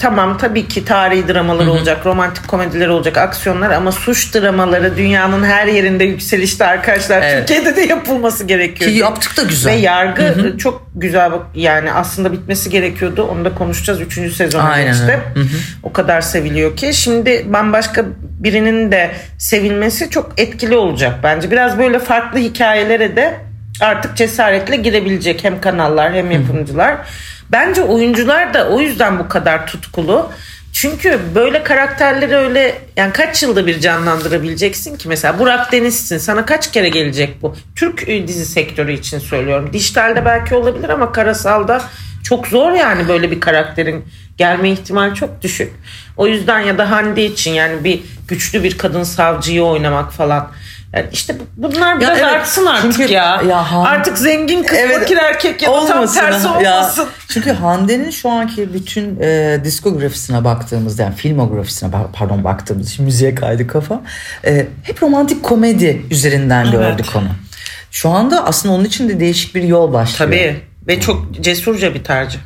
tamam 0.00 0.38
tabii 0.38 0.68
ki 0.68 0.84
tarihi 0.84 1.28
dramalar 1.28 1.66
olacak, 1.66 2.06
romantik 2.06 2.48
komediler 2.48 2.88
olacak, 2.88 3.16
aksiyonlar 3.16 3.70
ama 3.70 3.92
suç 3.92 4.34
dramaları 4.34 4.96
dünyanın 4.96 5.44
her 5.44 5.66
yerinde 5.66 6.04
yükselişte 6.04 6.66
arkadaşlar. 6.66 7.22
Evet. 7.22 7.48
Türkiye'de 7.48 7.76
de 7.76 7.80
yapılması 7.80 8.44
gerekiyor. 8.44 8.90
Ki 8.90 8.96
yaptık 8.96 9.36
da 9.36 9.42
güzel. 9.42 9.72
Ve 9.72 9.76
yargı 9.76 10.58
çok 10.58 10.86
güzel 10.94 11.32
yani 11.54 11.92
aslında 11.92 12.32
bitmesi 12.32 12.70
gerekiyordu. 12.70 13.22
Onu 13.22 13.44
da 13.44 13.54
konuşacağız. 13.54 14.00
Üçüncü 14.00 14.34
sezon 14.34 14.60
Aynen 14.60 14.92
işte. 14.92 15.20
O 15.82 15.92
kadar 15.92 16.20
seviliyor 16.20 16.76
ki. 16.76 16.94
Şimdi 16.94 17.44
bambaşka 17.48 18.04
birinin 18.20 18.92
de 18.92 19.10
sevilmesi 19.38 20.10
çok 20.10 20.32
etkili 20.36 20.76
olacak 20.76 21.14
bence. 21.22 21.50
Biraz 21.50 21.78
böyle 21.78 21.98
farklı 21.98 22.38
hikayelere 22.38 23.16
de 23.16 23.34
artık 23.80 24.16
cesaretle 24.16 24.76
girebilecek 24.76 25.44
hem 25.44 25.60
kanallar 25.60 26.14
hem 26.14 26.30
yapımcılar. 26.30 26.96
Bence 27.52 27.82
oyuncular 27.82 28.54
da 28.54 28.68
o 28.68 28.80
yüzden 28.80 29.18
bu 29.18 29.28
kadar 29.28 29.66
tutkulu. 29.66 30.30
Çünkü 30.72 31.20
böyle 31.34 31.62
karakterleri 31.62 32.36
öyle 32.36 32.78
yani 32.96 33.12
kaç 33.12 33.42
yılda 33.42 33.66
bir 33.66 33.80
canlandırabileceksin 33.80 34.96
ki 34.96 35.08
mesela 35.08 35.38
Burak 35.38 35.72
Deniz'sin 35.72 36.18
sana 36.18 36.46
kaç 36.46 36.72
kere 36.72 36.88
gelecek 36.88 37.42
bu? 37.42 37.56
Türk 37.76 38.08
e, 38.08 38.28
dizi 38.28 38.46
sektörü 38.46 38.92
için 38.92 39.18
söylüyorum. 39.18 39.70
Dijitalde 39.72 40.24
belki 40.24 40.54
olabilir 40.54 40.88
ama 40.88 41.12
karasalda 41.12 41.82
çok 42.24 42.46
zor 42.46 42.72
yani 42.72 43.08
böyle 43.08 43.30
bir 43.30 43.40
karakterin 43.40 44.04
gelme 44.36 44.70
ihtimali 44.70 45.14
çok 45.14 45.42
düşük. 45.42 45.72
O 46.16 46.26
yüzden 46.26 46.60
ya 46.60 46.78
da 46.78 46.90
Hande 46.90 47.24
için 47.24 47.50
yani 47.50 47.84
bir 47.84 48.02
güçlü 48.28 48.62
bir 48.62 48.78
kadın 48.78 49.02
savcıyı 49.02 49.62
oynamak 49.62 50.12
falan 50.12 50.50
Yani 50.96 51.06
işte 51.12 51.36
bu- 51.40 51.62
bunlar 51.74 52.00
biraz 52.00 52.18
evet, 52.18 52.24
artsın 52.24 52.66
artık 52.66 52.92
çünkü- 52.96 53.12
ya. 53.12 53.42
ya 53.48 53.72
Han- 53.72 53.84
artık 53.84 54.18
zengin 54.18 54.62
kız 54.62 54.78
Evet, 54.78 54.98
fakir 54.98 55.16
erkek 55.16 55.62
ya 55.62 55.72
da 55.72 55.86
tam 55.86 56.06
tersi 56.06 56.46
Ya, 56.46 56.76
olmasın. 56.78 57.06
çünkü 57.28 57.50
Hande'nin 57.52 58.10
şu 58.10 58.28
anki 58.30 58.74
bütün 58.74 59.18
e, 59.20 59.60
diskografisine 59.64 60.44
baktığımızda 60.44 61.02
yani 61.02 61.14
filmografisine 61.14 61.90
pardon 62.12 62.44
baktığımız 62.44 62.88
şimdi 62.92 63.04
müziğe 63.06 63.34
kaydı 63.34 63.66
kafa. 63.66 64.00
E, 64.46 64.66
hep 64.82 65.02
romantik 65.02 65.42
komedi 65.42 66.02
üzerinden 66.10 66.70
gördük 66.70 67.06
onu. 67.16 67.28
Şu 67.90 68.08
anda 68.10 68.44
aslında 68.46 68.74
onun 68.74 68.84
için 68.84 69.08
de 69.08 69.20
değişik 69.20 69.54
bir 69.54 69.62
yol 69.62 69.92
başlıyor. 69.92 70.30
Tabii 70.30 70.60
ve 70.88 71.00
çok 71.00 71.26
cesurca 71.40 71.94
bir 71.94 72.04
tercih. 72.04 72.38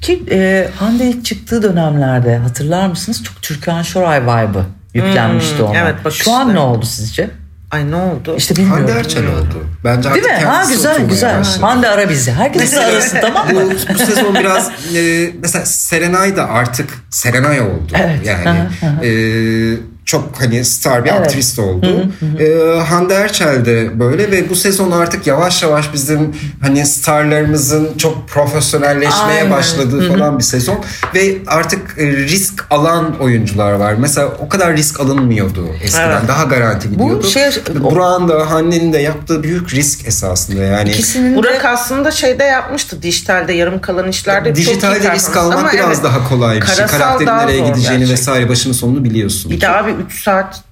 Ki 0.00 0.22
e, 0.30 0.68
Hande 0.78 1.04
ilk 1.04 1.24
çıktığı 1.24 1.62
dönemlerde 1.62 2.36
hatırlar 2.36 2.86
mısınız? 2.86 3.22
Çok 3.24 3.42
Türkan 3.42 3.82
Şoray 3.82 4.22
vibe'ı 4.22 4.64
yüklenmişti 4.94 5.58
Hmm, 5.58 5.66
ona. 5.66 5.78
evet, 5.78 5.94
Şu 6.12 6.32
an 6.32 6.40
işte. 6.46 6.54
ne 6.54 6.58
oldu 6.60 6.84
sizce? 6.86 7.30
Ay 7.72 7.90
ne 7.90 7.96
oldu? 7.96 8.34
İşte 8.36 8.56
bilmiyorum. 8.56 8.84
Hande 8.86 9.00
Erçel 9.00 9.26
oldu. 9.26 9.66
Bence 9.84 10.14
Değil 10.14 10.24
artık 10.24 10.40
mi? 10.42 10.46
Ha 10.46 10.64
güzel 10.68 11.06
güzel. 11.08 11.38
başladı. 11.40 11.66
Hande 11.66 11.88
ara 11.88 12.08
bizi. 12.08 12.32
Herkes 12.32 12.62
bizi 12.62 12.80
arasın 12.80 13.18
tamam 13.20 13.54
mı? 13.54 13.60
bu, 13.88 13.94
bu 13.94 13.98
sezon 13.98 14.34
biraz 14.34 14.70
e, 14.96 15.30
mesela 15.42 15.66
Serenay 15.66 16.36
da 16.36 16.48
artık 16.48 16.90
Serenay 17.10 17.60
oldu. 17.60 17.92
Evet. 17.94 18.26
Yani 18.26 18.48
Aha, 18.48 18.56
aha. 18.82 19.04
e, 19.04 19.10
çok 20.04 20.40
hani 20.40 20.64
star 20.64 21.04
bir 21.04 21.10
Evet. 21.10 21.20
aktris 21.20 21.58
oldu. 21.58 22.06
E, 22.40 22.78
Hande 22.80 23.14
Erçel 23.14 23.64
de 23.64 24.00
böyle 24.00 24.30
ve 24.30 24.50
bu 24.50 24.54
sezon 24.56 24.90
artık 24.90 25.26
yavaş 25.26 25.62
yavaş 25.62 25.92
bizim 25.92 26.36
hani 26.62 26.86
starlarımızın 26.86 27.88
çok 27.98 28.28
profesyonelleşmeye 28.28 29.38
Aynen. 29.38 29.50
başladığı 29.50 30.08
falan 30.12 30.38
bir 30.38 30.44
sezon 30.44 30.78
ve 31.14 31.36
artık 31.46 31.98
e, 31.98 32.06
risk 32.16 32.64
alan 32.70 33.18
oyuncular 33.20 33.72
var. 33.72 33.94
Mesela 33.98 34.28
o 34.40 34.48
kadar 34.48 34.76
risk 34.76 35.00
alınmıyordu 35.00 35.68
eskiden. 35.82 36.10
Evet. 36.10 36.22
Daha 36.28 36.44
garanti 36.44 36.90
gidiyordu. 36.90 37.26
şey- 37.26 37.50
Burak'ın 37.74 38.28
da 38.28 38.50
Hande'nin 38.50 38.92
de 38.92 38.98
yaptığı 38.98 39.42
büyük 39.42 39.74
risk 39.74 40.06
esasında 40.06 40.62
yani. 40.62 40.90
İkisinin 40.90 41.36
Burak 41.36 41.64
de 41.64 41.68
aslında 41.68 42.10
şeyde 42.10 42.44
yapmıştı 42.44 43.02
dijitalde 43.02 43.52
yarım 43.52 43.80
kalan 43.80 44.08
işlerde 44.08 44.48
çok 44.48 44.58
iyi 44.58 44.66
Dijitalde 44.66 45.12
risk 45.14 45.26
performans. 45.34 45.36
almak 45.56 45.58
Ama 45.58 45.72
biraz 45.72 45.86
evet, 45.98 46.04
daha 46.04 46.28
kolay 46.28 46.60
bir 46.60 46.66
şey. 46.66 46.86
Karakterin 46.86 47.26
daha 47.26 47.42
nereye 47.42 47.58
gideceğini 47.60 47.98
gerçekten. 47.98 48.12
vesaire 48.12 48.48
başının 48.48 48.74
sonunu 48.74 49.04
biliyorsun. 49.04 49.50
Bir 49.52 49.60
de 49.60 49.68
abi 49.94 50.02
3 50.02 50.22
saat 50.22 50.62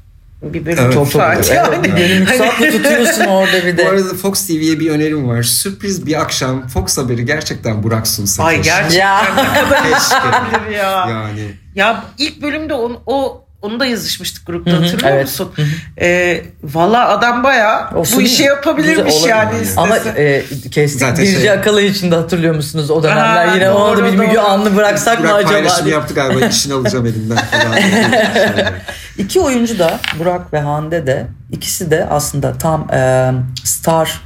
bir 0.43 0.67
bölüm 0.67 0.79
Evet, 0.83 0.95
çok 0.95 1.09
saat 1.09 1.50
yani. 1.50 1.85
bir 1.85 1.93
bölüm 1.97 2.23
üç 2.23 2.29
saat 2.35 2.61
mi 2.61 2.71
tutuyorsun 2.71 3.25
orada 3.25 3.67
bir 3.67 3.73
Bu 3.75 3.79
de? 3.79 3.89
arada 3.89 4.15
Fox 4.15 4.47
TV'ye 4.47 4.81
bir 4.81 4.91
önerim 4.91 5.29
var. 5.29 5.43
Sürpriz 5.43 6.07
bir 6.07 6.21
akşam 6.21 6.69
Fox 6.69 6.99
haberi 6.99 7.25
gerçekten 7.27 7.83
Burak 7.83 8.07
sunsa. 8.07 8.45
Ay 8.45 8.62
gerçekten 8.62 8.99
Ya. 8.99 9.23
ne 9.37 9.45
kadar 9.45 10.71
ya. 10.71 11.07
Yani 11.11 11.55
Ya 11.75 12.05
ilk 12.19 12.43
bölümde 12.43 12.75
on, 12.75 12.99
o 13.07 13.45
onu 13.62 13.81
da 13.81 13.87
yazışmıştık 13.87 14.47
grupta 14.47 14.73
hatırlıyor 14.73 15.12
evet. 15.12 15.23
musun? 15.23 15.52
Ee, 16.00 16.43
Valla 16.62 17.09
adam 17.09 17.43
bayağı 17.45 17.90
Olsun 17.97 18.19
bu 18.19 18.23
işi 18.23 18.43
yapabilirmiş 18.43 19.14
Güzel, 19.14 19.29
yani 19.29 19.45
olabilir. 19.49 19.62
istese. 19.62 19.81
Ama 19.81 19.97
e, 19.97 20.45
kestik 20.71 21.00
Zaten 21.00 21.25
Birce 21.25 21.40
şey- 21.40 21.50
Akalı 21.50 21.83
için 21.83 22.11
de 22.11 22.14
hatırlıyor 22.14 22.55
musunuz 22.55 22.90
o 22.90 23.02
dönemler? 23.02 23.47
Ha, 23.47 23.55
Yine 23.55 23.71
ona 23.71 23.97
da 23.97 24.05
bir 24.05 24.12
doğru, 24.12 24.19
Müge 24.19 24.35
doğru. 24.35 24.40
Anlı 24.47 24.76
bıraksak 24.76 25.19
mı 25.21 25.25
Burak 25.25 25.37
acaba? 25.37 25.52
paylaşımı 25.52 25.85
diye. 25.85 25.95
yaptı 25.95 26.14
galiba 26.14 26.47
işini 26.47 26.75
alacağım 26.75 27.07
elinden 27.07 27.37
falan. 27.37 27.76
İki 29.19 29.40
oyuncu 29.40 29.79
da 29.79 30.00
Burak 30.19 30.52
ve 30.52 30.61
Hande 30.61 31.07
de 31.07 31.26
ikisi 31.52 31.90
de 31.90 32.07
aslında 32.11 32.52
tam 32.59 32.90
e, 32.93 33.31
star 33.64 34.21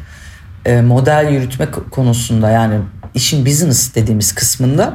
e, 0.66 0.80
model 0.80 1.28
yürütme 1.30 1.64
ko- 1.64 1.90
konusunda 1.90 2.50
yani 2.50 2.80
işin 3.14 3.46
business 3.46 3.94
dediğimiz 3.94 4.34
kısmında 4.34 4.94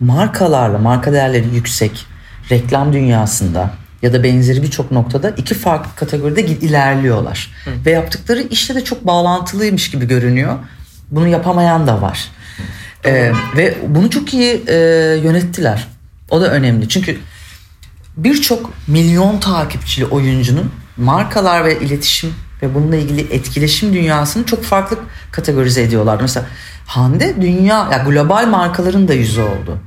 markalarla 0.00 0.78
marka 0.78 1.12
değerleri 1.12 1.54
yüksek 1.54 2.06
reklam 2.52 2.92
dünyasında 2.92 3.70
ya 4.02 4.12
da 4.12 4.22
benzeri 4.22 4.62
birçok 4.62 4.90
noktada 4.90 5.30
iki 5.30 5.54
farklı 5.54 5.90
kategoride 5.96 6.46
ilerliyorlar. 6.46 7.50
Ve 7.86 7.90
yaptıkları 7.90 8.42
işte 8.42 8.74
de 8.74 8.84
çok 8.84 9.06
bağlantılıymış 9.06 9.90
gibi 9.90 10.08
görünüyor. 10.08 10.58
Bunu 11.10 11.28
yapamayan 11.28 11.86
da 11.86 12.02
var. 12.02 12.28
E, 13.04 13.32
ve 13.56 13.76
bunu 13.88 14.10
çok 14.10 14.34
iyi 14.34 14.62
e, 14.66 14.76
yönettiler. 15.24 15.88
O 16.30 16.40
da 16.40 16.50
önemli. 16.50 16.88
Çünkü 16.88 17.18
birçok 18.16 18.70
milyon 18.86 19.40
takipçili 19.40 20.06
oyuncunun 20.06 20.72
markalar 20.96 21.64
ve 21.64 21.80
iletişim 21.80 22.34
ve 22.62 22.74
bununla 22.74 22.96
ilgili 22.96 23.20
etkileşim 23.20 23.94
dünyasını 23.94 24.44
çok 24.44 24.64
farklı 24.64 24.98
kategorize 25.32 25.82
ediyorlar. 25.82 26.18
Mesela 26.20 26.46
Hande 26.86 27.42
dünya 27.42 27.88
ya 27.92 27.98
global 27.98 28.46
markaların 28.46 29.08
da 29.08 29.14
yüzü 29.14 29.40
oldu. 29.40 29.78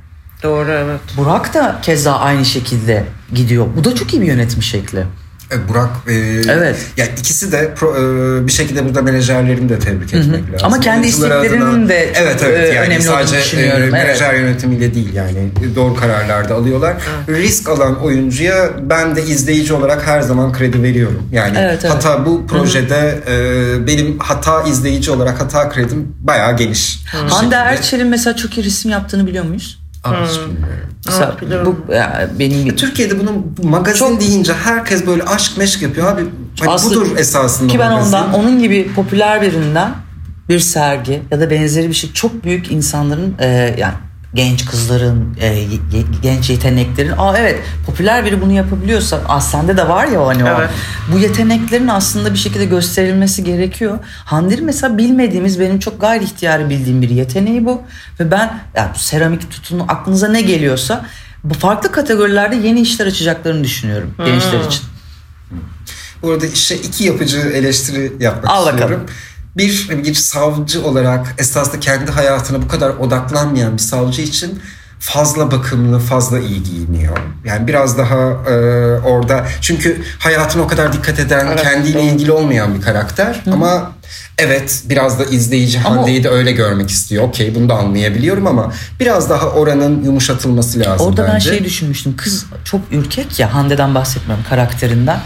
Doğru 0.42 0.70
evet. 0.70 1.00
Burak 1.16 1.54
da 1.54 1.78
keza 1.82 2.12
aynı 2.12 2.44
şekilde 2.44 3.04
gidiyor. 3.34 3.66
Bu 3.76 3.84
da 3.84 3.94
çok 3.94 4.14
iyi 4.14 4.22
bir 4.22 4.26
yönetim 4.26 4.62
şekli. 4.62 5.04
E, 5.52 5.68
Burak 5.68 5.88
e, 6.08 6.12
Evet. 6.52 6.76
ya 6.96 7.06
ikisi 7.06 7.52
de 7.52 7.74
pro- 7.80 8.42
e, 8.42 8.46
bir 8.46 8.52
şekilde 8.52 8.84
burada 8.84 9.02
menajerlerini 9.02 9.68
de 9.68 9.78
tebrik 9.78 10.14
etmek 10.14 10.52
lazım. 10.52 10.58
Ama 10.62 10.80
kendi 10.80 11.06
isteklerinin 11.06 11.60
adına- 11.60 11.88
de 11.88 12.12
evet, 12.14 12.42
evet, 12.44 12.70
e, 12.72 12.74
yani 12.74 12.86
önemli 12.86 13.08
olduğunu 13.10 13.18
sadece 13.26 13.38
düşünüyorum. 13.38 13.80
e, 13.82 13.82
Evet. 13.82 13.92
menajer 13.92 14.34
yönetimiyle 14.34 14.94
değil 14.94 15.14
yani 15.14 15.48
doğru 15.76 15.94
kararlar 15.94 16.48
da 16.48 16.54
alıyorlar. 16.54 16.96
Risk 17.28 17.68
alan 17.68 18.00
oyuncuya 18.02 18.70
ben 18.82 19.16
de 19.16 19.22
izleyici 19.22 19.72
olarak 19.74 20.06
her 20.06 20.20
zaman 20.20 20.52
kredi 20.52 20.82
veriyorum. 20.82 21.28
Yani 21.32 21.58
Evet, 21.60 21.80
evet. 21.84 21.94
hata 21.94 22.26
bu 22.26 22.46
projede 22.46 23.18
e, 23.28 23.86
benim 23.86 24.18
hata 24.18 24.62
izleyici 24.62 25.10
olarak 25.10 25.40
hata 25.40 25.68
kredim 25.68 26.14
bayağı 26.20 26.56
geniş. 26.56 26.98
Hande. 27.28 27.54
Erçel'in 27.54 28.06
mesela 28.06 28.36
çok 28.36 28.58
iyi 28.58 28.64
resim 28.66 28.90
yaptığını 28.90 29.26
biliyor 29.26 29.44
muyuz? 29.44 29.85
Aa, 30.14 30.26
hiç 30.28 30.40
bilmiyorum. 30.40 30.86
Mesela 31.06 31.28
Evet, 31.32 31.42
biliyorum. 31.42 31.76
bu 31.88 31.92
ya, 31.92 32.30
benim 32.38 32.64
bir 32.66 32.76
Türkiye'de 32.76 33.20
bunun 33.20 33.56
bu 33.58 33.66
magazin 33.68 33.98
Çok- 33.98 34.20
deyince 34.20 34.52
herkes 34.54 35.06
böyle 35.06 35.22
aşk 35.22 35.58
meşk 35.58 35.82
yapıyor 35.82 36.06
abi. 36.12 36.24
Hani 36.60 36.70
Aslında- 36.70 36.94
budur 37.00 37.16
esasında 37.18 37.72
Ki 37.72 37.78
ben 37.78 37.92
magazin. 37.92 38.12
ondan 38.16 38.32
onun 38.34 38.58
gibi 38.58 38.90
popüler 38.94 39.42
birinden 39.42 39.90
bir 40.48 40.58
sergi 40.58 41.22
ya 41.30 41.40
da 41.40 41.50
benzeri 41.50 41.88
bir 41.88 41.94
şey 41.94 42.12
çok 42.12 42.44
büyük 42.44 42.70
insanların 42.72 43.34
e, 43.40 43.74
yani 43.78 43.94
genç 44.36 44.64
kızların 44.66 45.36
e, 45.40 45.64
genç 46.22 46.50
yeteneklerin 46.50 47.12
aa 47.18 47.38
evet 47.38 47.62
popüler 47.86 48.24
biri 48.24 48.42
bunu 48.42 48.52
yapabiliyorsa 48.52 49.20
aa 49.28 49.40
sende 49.40 49.76
de 49.76 49.88
var 49.88 50.06
ya 50.06 50.20
o 50.20 50.26
hani 50.26 50.44
o 50.44 50.48
Evet. 50.58 50.70
bu 51.12 51.18
yeteneklerin 51.18 51.88
aslında 51.88 52.32
bir 52.32 52.38
şekilde 52.38 52.64
gösterilmesi 52.64 53.44
gerekiyor. 53.44 53.98
Hande'nin 54.24 54.64
mesela 54.64 54.98
bilmediğimiz 54.98 55.60
benim 55.60 55.78
çok 55.78 56.00
gayri 56.00 56.24
ihtiyari 56.24 56.70
bildiğim 56.70 57.02
bir 57.02 57.10
yeteneği 57.10 57.64
bu 57.64 57.82
ve 58.20 58.30
ben 58.30 58.60
yani 58.76 58.90
seramik 58.96 59.50
tutunu 59.50 59.84
aklınıza 59.88 60.28
ne 60.28 60.42
geliyorsa 60.42 61.06
bu 61.44 61.54
farklı 61.54 61.92
kategorilerde 61.92 62.56
yeni 62.56 62.80
işler 62.80 63.06
açacaklarını 63.06 63.64
düşünüyorum 63.64 64.14
gençler 64.18 64.60
için. 64.60 64.82
Bu 66.22 66.30
arada 66.30 66.46
işe 66.46 66.76
iki 66.76 67.04
yapıcı 67.04 67.38
eleştiri 67.38 68.12
yapmak 68.20 68.52
Al 68.52 68.66
bakalım. 68.66 69.06
Bir, 69.56 69.88
bir 70.04 70.14
savcı 70.14 70.84
olarak 70.84 71.34
esasında 71.38 71.80
kendi 71.80 72.10
hayatına 72.10 72.62
bu 72.62 72.68
kadar 72.68 72.90
odaklanmayan 72.90 73.72
bir 73.72 73.82
savcı 73.82 74.22
için 74.22 74.60
fazla 75.00 75.50
bakımlı, 75.50 75.98
fazla 75.98 76.38
iyi 76.40 76.62
giyiniyor. 76.62 77.18
Yani 77.44 77.66
biraz 77.66 77.98
daha 77.98 78.16
e, 78.50 78.54
orada 79.00 79.46
çünkü 79.60 80.02
hayatına 80.18 80.62
o 80.62 80.66
kadar 80.66 80.92
dikkat 80.92 81.18
eden, 81.18 81.46
Evet, 81.46 81.62
kendiyle 81.62 81.98
doğru. 81.98 82.06
ilgili 82.06 82.32
olmayan 82.32 82.74
bir 82.74 82.80
karakter. 82.82 83.42
Ama 83.52 83.92
evet 84.38 84.82
biraz 84.88 85.18
da 85.18 85.24
izleyici 85.24 85.80
Ama- 85.84 85.96
Hande'yi 85.96 86.24
de 86.24 86.28
öyle 86.28 86.52
görmek 86.52 86.90
istiyor. 86.90 87.24
Okey 87.24 87.54
bunu 87.54 87.68
da 87.68 87.74
anlayabiliyorum 87.74 88.46
ama 88.46 88.72
biraz 89.00 89.30
daha 89.30 89.46
oranın 89.50 90.04
yumuşatılması 90.04 90.80
lazım 90.80 91.06
Orada 91.06 91.24
ben 91.26 91.34
bence. 91.34 91.50
şey 91.50 91.64
düşünmüştüm. 91.64 92.14
Kız 92.16 92.46
çok 92.64 92.80
ürkek 92.90 93.38
ya 93.40 93.54
Hande'den 93.54 93.94
bahsetmiyorum 93.94 94.44
karakterinden. 94.48 95.20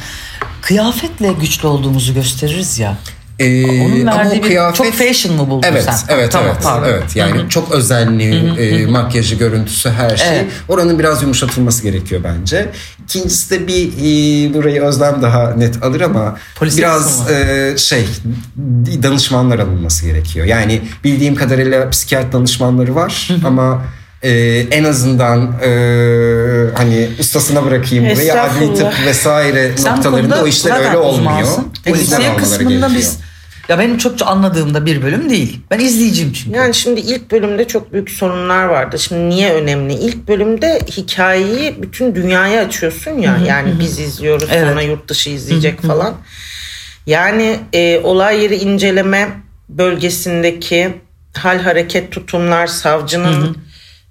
Kıyafetle 0.63 1.33
güçlü 1.33 1.69
olduğumuzu 1.69 2.15
gösteririz 2.15 2.79
ya. 2.79 2.97
Ee, 3.40 3.64
Onun 3.64 4.06
ama 4.06 4.18
verdiği 4.18 4.40
o 4.40 4.42
bir 4.42 4.49
kıyafet 4.49 4.76
çok 4.76 4.92
fashion 4.92 5.37
mı 5.37 5.50
buldun 5.50 5.68
evet, 5.68 5.85
sen? 5.85 5.94
Evet, 6.09 6.32
Tamam, 6.32 6.49
evet, 6.52 6.62
pardon. 6.62 6.88
evet. 6.88 7.16
Yani 7.16 7.49
çok 7.49 7.73
özenli, 7.73 8.61
e, 8.62 8.87
makyajı, 8.87 9.35
görüntüsü, 9.37 9.90
her 9.90 10.16
şey. 10.16 10.28
Evet. 10.28 10.47
Oranın 10.68 10.99
biraz 10.99 11.23
yumuşatılması 11.23 11.82
gerekiyor 11.82 12.20
bence. 12.25 12.68
İkincisi 13.04 13.50
de 13.50 13.66
bir 13.66 13.87
e, 13.88 14.54
burayı 14.54 14.82
Özlem 14.82 15.23
daha 15.23 15.50
net 15.50 15.82
alır 15.82 16.00
ama 16.00 16.37
Polis 16.56 16.78
biraz 16.78 17.30
e, 17.30 17.75
şey 17.76 18.06
danışmanlar 19.02 19.59
alınması 19.59 20.06
gerekiyor. 20.06 20.47
Yani 20.47 20.80
bildiğim 21.04 21.35
kadarıyla 21.35 21.90
psikiyat 21.90 22.32
danışmanları 22.32 22.94
var 22.94 23.28
ama 23.44 23.82
e, 24.23 24.30
en 24.70 24.85
azından 24.85 25.52
e, 25.64 25.70
hani 26.75 27.09
ustasına 27.20 27.64
bırakayım 27.64 28.04
burayı 28.04 28.42
adli 28.42 28.75
tıp 28.75 28.92
vesaire 29.06 29.70
Sen 29.76 29.97
noktalarında 29.97 30.42
o 30.42 30.47
işler 30.47 30.78
öyle 30.87 30.97
olmuyor. 30.99 31.42
uzmansın. 31.42 31.66
O 31.90 31.94
yüzden 31.94 32.37
kısmında 32.37 32.68
gerekiyor. 32.68 32.90
biz 32.94 33.18
ya 33.69 33.79
benim 33.79 33.99
çok 33.99 34.23
anladığımda 34.23 34.87
bir 34.87 35.02
bölüm 35.02 35.31
değil. 35.31 35.61
Ben 35.71 35.79
izleyiciyim 35.79 36.33
çünkü. 36.33 36.57
Yani 36.57 36.75
şimdi 36.75 37.00
ilk 37.00 37.31
bölümde 37.31 37.67
çok 37.67 37.93
büyük 37.93 38.11
sorunlar 38.11 38.64
vardı. 38.64 38.99
Şimdi 38.99 39.29
niye 39.29 39.52
önemli? 39.52 39.95
İlk 39.95 40.29
bölümde 40.29 40.81
hikayeyi 40.90 41.83
bütün 41.83 42.14
dünyaya 42.14 42.64
açıyorsun 42.64 43.11
ya. 43.11 43.38
yani 43.47 43.81
biz 43.81 43.99
izliyoruz 43.99 44.49
Evet. 44.52 44.69
sonra 44.69 44.83
yurt 44.83 45.09
dışı 45.09 45.31
izleyecek 45.31 45.83
falan. 45.83 46.14
Yani 47.07 47.57
e, 47.73 48.00
olay 48.05 48.43
yeri 48.43 48.57
inceleme 48.57 49.29
bölgesindeki 49.69 50.95
hal 51.37 51.59
hareket 51.59 52.12
tutumlar, 52.12 52.67
savcının 52.67 53.57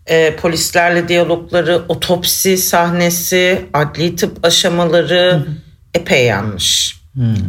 e, 0.05 0.35
polislerle 0.35 1.07
diyalogları, 1.07 1.81
otopsi 1.87 2.57
sahnesi, 2.57 3.65
adli 3.73 4.15
tıp 4.15 4.45
aşamaları 4.45 5.45
epey 5.93 6.25
yanlış. 6.25 6.98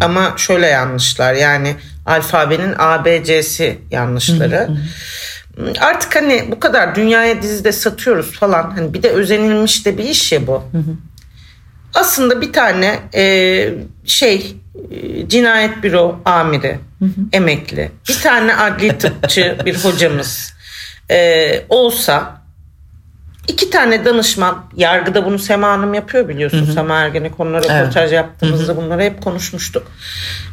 Ama 0.00 0.34
şöyle 0.36 0.66
yanlışlar 0.66 1.34
yani 1.34 1.76
alfabenin 2.06 2.74
A, 2.78 3.04
B, 3.04 3.24
C'si 3.24 3.78
yanlışları. 3.90 4.68
Artık 5.80 6.16
hani 6.16 6.44
bu 6.50 6.60
kadar 6.60 6.94
dünyaya 6.94 7.42
dizide 7.42 7.72
satıyoruz 7.72 8.32
falan. 8.32 8.70
Hani 8.70 8.94
bir 8.94 9.02
de 9.02 9.10
özenilmiş 9.10 9.86
de 9.86 9.98
bir 9.98 10.04
iş 10.04 10.32
ya 10.32 10.46
bu. 10.46 10.64
Aslında 11.94 12.40
bir 12.40 12.52
tane 12.52 12.98
e, 13.14 13.74
şey 14.04 14.56
e, 14.90 15.28
cinayet 15.28 15.82
büro 15.82 16.20
amiri 16.24 16.78
emekli 17.32 17.92
bir 18.08 18.20
tane 18.22 18.56
adli 18.56 18.98
tıpçı 18.98 19.58
bir 19.64 19.84
hocamız 19.84 20.54
e, 21.10 21.64
olsa 21.68 22.39
iki 23.48 23.70
tane 23.70 24.04
danışman 24.04 24.64
yargıda 24.76 25.24
bunu 25.24 25.38
Sema 25.38 25.68
Hanım 25.68 25.94
yapıyor 25.94 26.28
biliyorsun 26.28 26.70
Sema 26.74 26.96
Ergenekon'la 26.98 27.58
röportaj 27.58 28.12
yaptığımızda 28.12 28.76
bunları 28.76 29.02
hep 29.02 29.22
konuşmuştuk 29.22 29.82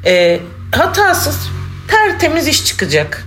E, 0.05 0.39
hatasız 0.71 1.49
tertemiz 1.87 2.47
iş 2.47 2.65
çıkacak 2.65 3.23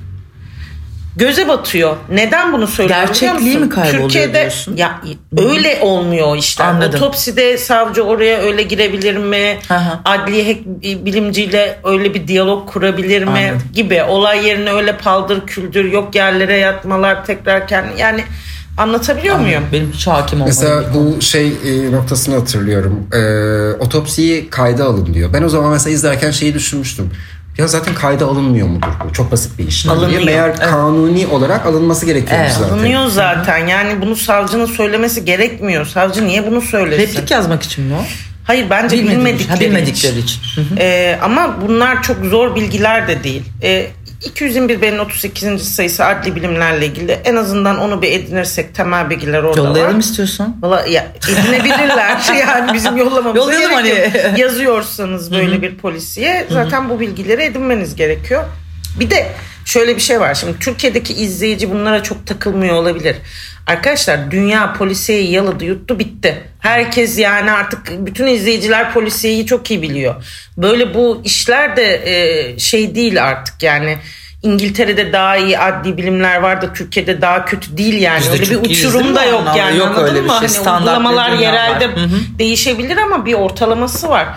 göze 1.16 1.48
batıyor. 1.48 1.96
Neden 2.10 2.52
bunu 2.52 2.66
söylüyorum 2.66 3.06
Gerçekliği 3.06 3.58
mi 3.58 3.68
kayboluyor 3.68 4.02
Türkiye'de 4.02 4.40
diyorsun? 4.40 4.76
ya 4.76 5.00
öyle 5.38 5.78
olmuyor 5.80 6.26
o 6.26 6.36
işler. 6.36 6.64
Anladım. 6.64 7.02
Otopside 7.02 7.58
savcı 7.58 8.02
oraya 8.02 8.38
öyle 8.38 8.62
girebilir 8.62 9.16
mi? 9.16 9.58
Hı 9.68 9.74
hı. 9.74 9.98
Adliye 10.04 10.58
bilimciyle 10.82 11.78
öyle 11.84 12.14
bir 12.14 12.28
diyalog 12.28 12.68
kurabilir 12.70 13.24
mi? 13.24 13.30
Anladım. 13.30 13.62
Gibi. 13.74 14.02
Olay 14.02 14.46
yerine 14.46 14.72
öyle 14.72 14.96
paldır 14.96 15.46
küldür 15.46 15.92
yok 15.92 16.14
yerlere 16.14 16.56
yatmalar 16.56 17.24
tekrar 17.26 17.68
kendi 17.68 18.00
yani 18.00 18.24
anlatabiliyor 18.80 19.38
muyum? 19.38 19.62
Benim 19.72 19.92
hiç 19.92 20.06
hakim 20.06 20.40
olmadım. 20.40 20.56
Mesela 20.58 20.82
bu 20.94 21.22
şey 21.22 21.48
e, 21.48 21.92
noktasını 21.92 22.34
hatırlıyorum. 22.34 23.06
E, 23.12 23.20
otopsiyi 23.84 24.50
kayda 24.50 24.84
alın 24.84 25.14
diyor. 25.14 25.32
Ben 25.32 25.42
o 25.42 25.48
zaman 25.48 25.72
mesela 25.72 25.94
izlerken 25.94 26.30
şeyi 26.30 26.54
düşünmüştüm. 26.54 27.10
Ya 27.58 27.68
zaten 27.68 27.94
kayda 27.94 28.26
alınmıyor 28.26 28.68
mudur 28.68 28.88
bu? 29.08 29.12
Çok 29.12 29.32
basit 29.32 29.58
bir 29.58 29.68
iş. 29.68 29.86
Alınıyor. 29.86 30.22
Meğer 30.24 30.56
kanuni 30.56 31.26
olarak 31.26 31.66
alınması 31.66 32.06
gerekiyormuş 32.06 32.46
Evet, 32.50 32.56
zaten. 32.58 32.74
Alınıyor 32.74 33.06
zaten. 33.06 33.66
Yani 33.66 34.02
bunu 34.02 34.16
savcının 34.16 34.66
söylemesi 34.66 35.24
gerekmiyor. 35.24 35.86
Savcı 35.86 36.26
niye 36.26 36.46
bunu 36.46 36.60
söylesin? 36.60 37.02
Replik 37.02 37.30
yazmak 37.30 37.62
için 37.62 37.84
mi 37.84 37.94
o? 37.94 38.04
Hayır 38.44 38.70
bence 38.70 38.96
için. 38.96 39.08
bilmedikleri, 39.10 39.48
Ha, 39.48 39.60
bilmedikleri 39.60 40.18
için. 40.18 40.40
için. 40.42 40.62
Hı 40.62 40.74
hı. 40.74 40.78
Ee, 40.78 41.18
ama 41.22 41.56
bunlar 41.68 42.02
çok 42.02 42.24
zor 42.24 42.56
bilgiler 42.56 43.08
de 43.08 43.24
değil. 43.24 43.42
Ee, 43.62 43.86
221 44.24 44.82
B'nin 44.82 44.98
38. 44.98 45.74
sayısı 45.74 46.04
adli 46.04 46.36
bilimlerle 46.36 46.86
ilgili. 46.86 47.12
En 47.12 47.36
azından 47.36 47.78
onu 47.78 48.02
bir 48.02 48.12
edinirsek 48.12 48.74
temel 48.74 49.10
bilgiler 49.10 49.42
orada 49.42 49.60
Yollayalım 49.60 49.94
var. 49.94 50.00
istiyorsan. 50.00 50.56
Valla 50.62 50.86
ya, 50.86 51.06
edinebilirler 51.28 52.18
yani 52.40 52.74
bizim 52.74 52.96
yollamamıza 52.96 53.38
Yollayalım 53.52 53.84
gerek 53.84 54.14
yok. 54.14 54.24
hani. 54.24 54.40
Yazıyorsanız 54.40 55.32
böyle 55.32 55.62
bir 55.62 55.76
polisiye 55.76 56.46
zaten 56.50 56.88
bu 56.88 57.00
bilgileri 57.00 57.42
edinmeniz 57.42 57.96
gerekiyor. 57.96 58.44
Bir 59.00 59.10
de 59.10 59.26
şöyle 59.64 59.96
bir 59.96 60.00
şey 60.00 60.20
var 60.20 60.34
şimdi 60.34 60.58
Türkiye'deki 60.58 61.14
izleyici 61.14 61.70
bunlara 61.70 62.02
çok 62.02 62.26
takılmıyor 62.26 62.74
olabilir. 62.74 63.16
Arkadaşlar 63.70 64.30
dünya 64.30 64.72
polisiyeyi 64.72 65.30
yaladı 65.30 65.64
yuttu 65.64 65.98
bitti. 65.98 66.42
Herkes 66.60 67.18
yani 67.18 67.52
artık 67.52 68.06
bütün 68.06 68.26
izleyiciler 68.26 68.92
polisiyeyi 68.92 69.46
çok 69.46 69.70
iyi 69.70 69.82
biliyor. 69.82 70.14
Böyle 70.56 70.94
bu 70.94 71.20
işler 71.24 71.76
de 71.76 72.02
e, 72.04 72.58
şey 72.58 72.94
değil 72.94 73.24
artık 73.24 73.62
yani 73.62 73.98
İngiltere'de 74.42 75.12
daha 75.12 75.36
iyi 75.36 75.58
adli 75.58 75.96
bilimler 75.96 76.36
var 76.36 76.62
da 76.62 76.72
Türkiye'de 76.72 77.20
daha 77.20 77.44
kötü 77.44 77.76
değil 77.76 78.00
yani. 78.00 78.20
Biz 78.20 78.26
de 78.26 78.32
Öyle 78.32 78.50
bir 78.50 78.70
uçurum 78.70 79.14
da 79.14 79.24
yok 79.24 79.44
yani. 79.56 79.78
Yok 79.78 79.88
anladın 79.88 80.08
öyle 80.08 80.24
bir 80.24 80.28
mı? 80.30 80.48
şey. 80.48 80.64
Hani 80.64 80.80
bir 80.80 80.86
uygulamalar 80.86 81.32
yerelde 81.32 81.88
var. 81.88 81.94
Değişebilir 82.38 82.96
ama 82.96 83.26
bir 83.26 83.34
ortalaması 83.34 84.08
var. 84.08 84.28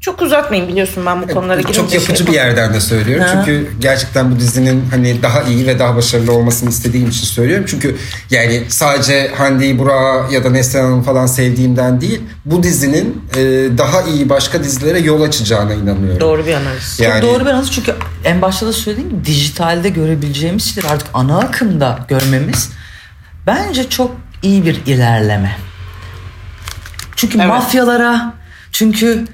Çok 0.00 0.22
uzatmayın 0.22 0.68
biliyorsun 0.68 1.06
ben 1.06 1.22
bu 1.22 1.26
konulara 1.26 1.60
girince 1.60 1.80
Çok 1.80 1.94
yapıcı 1.94 2.16
şey 2.16 2.26
bir 2.26 2.32
yerden 2.32 2.74
de 2.74 2.80
söylüyorum. 2.80 3.24
Ha. 3.26 3.32
Çünkü 3.32 3.70
gerçekten 3.80 4.30
bu 4.32 4.38
dizinin 4.40 4.84
hani 4.90 5.22
daha 5.22 5.42
iyi 5.42 5.66
ve 5.66 5.78
daha 5.78 5.96
başarılı 5.96 6.32
olmasını 6.32 6.68
istediğim 6.68 7.08
için 7.08 7.26
söylüyorum. 7.26 7.64
Çünkü 7.68 7.96
yani 8.30 8.64
sadece 8.68 9.28
Hande'yi, 9.28 9.78
Burak'ı 9.78 10.34
ya 10.34 10.44
da 10.44 10.50
Neslihan 10.50 10.84
Hanım'ı 10.84 11.02
falan 11.02 11.26
sevdiğimden 11.26 12.00
değil, 12.00 12.22
bu 12.44 12.62
dizinin 12.62 13.24
e, 13.36 13.38
daha 13.78 14.02
iyi 14.02 14.28
başka 14.28 14.64
dizilere 14.64 14.98
yol 14.98 15.22
açacağına 15.22 15.74
inanıyorum. 15.74 16.20
Doğru 16.20 16.46
bir 16.46 16.54
analiz. 16.54 17.00
Yani- 17.00 17.20
Çok 17.20 17.30
doğru 17.30 17.44
bir 17.44 17.50
analiz 17.50 17.70
çünkü 17.72 17.94
en 18.24 18.42
başta 18.42 18.66
da 18.66 18.72
söylediğim 18.72 19.10
gibi 19.10 19.24
dijitalde 19.24 19.88
görebileceğimiz 19.88 20.74
şeyleri 20.74 20.92
artık 20.92 21.08
ana 21.14 21.38
akımda 21.38 21.98
görmemiz 22.08 22.70
bence 23.46 23.88
çok 23.88 24.10
iyi 24.42 24.64
bir 24.66 24.86
ilerleme. 24.86 25.56
Çünkü 27.16 27.38
Evet. 27.38 27.48
mafyalara, 27.48 28.34
çünkü 28.72 29.24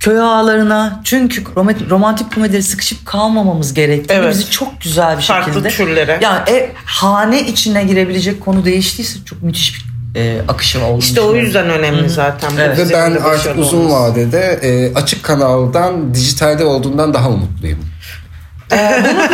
köy 0.00 0.20
ağalarına, 0.20 1.00
çünkü 1.04 1.44
romantik, 1.90 2.34
komedileri 2.34 2.62
sıkışıp 2.62 3.06
kalmamamız 3.06 3.74
gerektiğini 3.74 4.18
Evet. 4.18 4.34
bizi 4.34 4.50
çok 4.50 4.80
güzel 4.80 5.18
bir 5.18 5.22
Farklı 5.22 5.52
şekilde. 5.52 5.68
türlere. 5.68 6.18
Yani 6.22 6.50
e, 6.50 6.72
hane 6.84 7.40
içine 7.46 7.84
girebilecek 7.84 8.40
konu 8.44 8.64
değiştiyse 8.64 9.18
çok 9.24 9.42
müthiş 9.42 9.74
bir 9.74 9.86
e, 10.20 10.40
akışı 10.48 10.84
olduğunu 10.84 10.98
İşte 10.98 11.20
o 11.20 11.34
yüzden 11.34 11.70
önemli 11.70 12.08
zaten. 12.10 12.50
bu 12.56 12.60
Evet. 12.60 12.78
Ve 12.78 12.92
ben 12.92 13.14
de 13.14 13.18
artık 13.18 13.24
başarılı 13.24 13.60
uzun 13.62 13.78
olması. 13.78 13.94
vadede 13.94 14.58
e, 14.62 14.94
açık 14.94 15.22
kanaldan 15.22 16.14
dijitalde 16.14 16.64
olduğundan 16.64 17.14
daha 17.14 17.28
umutluyum. 17.28 17.78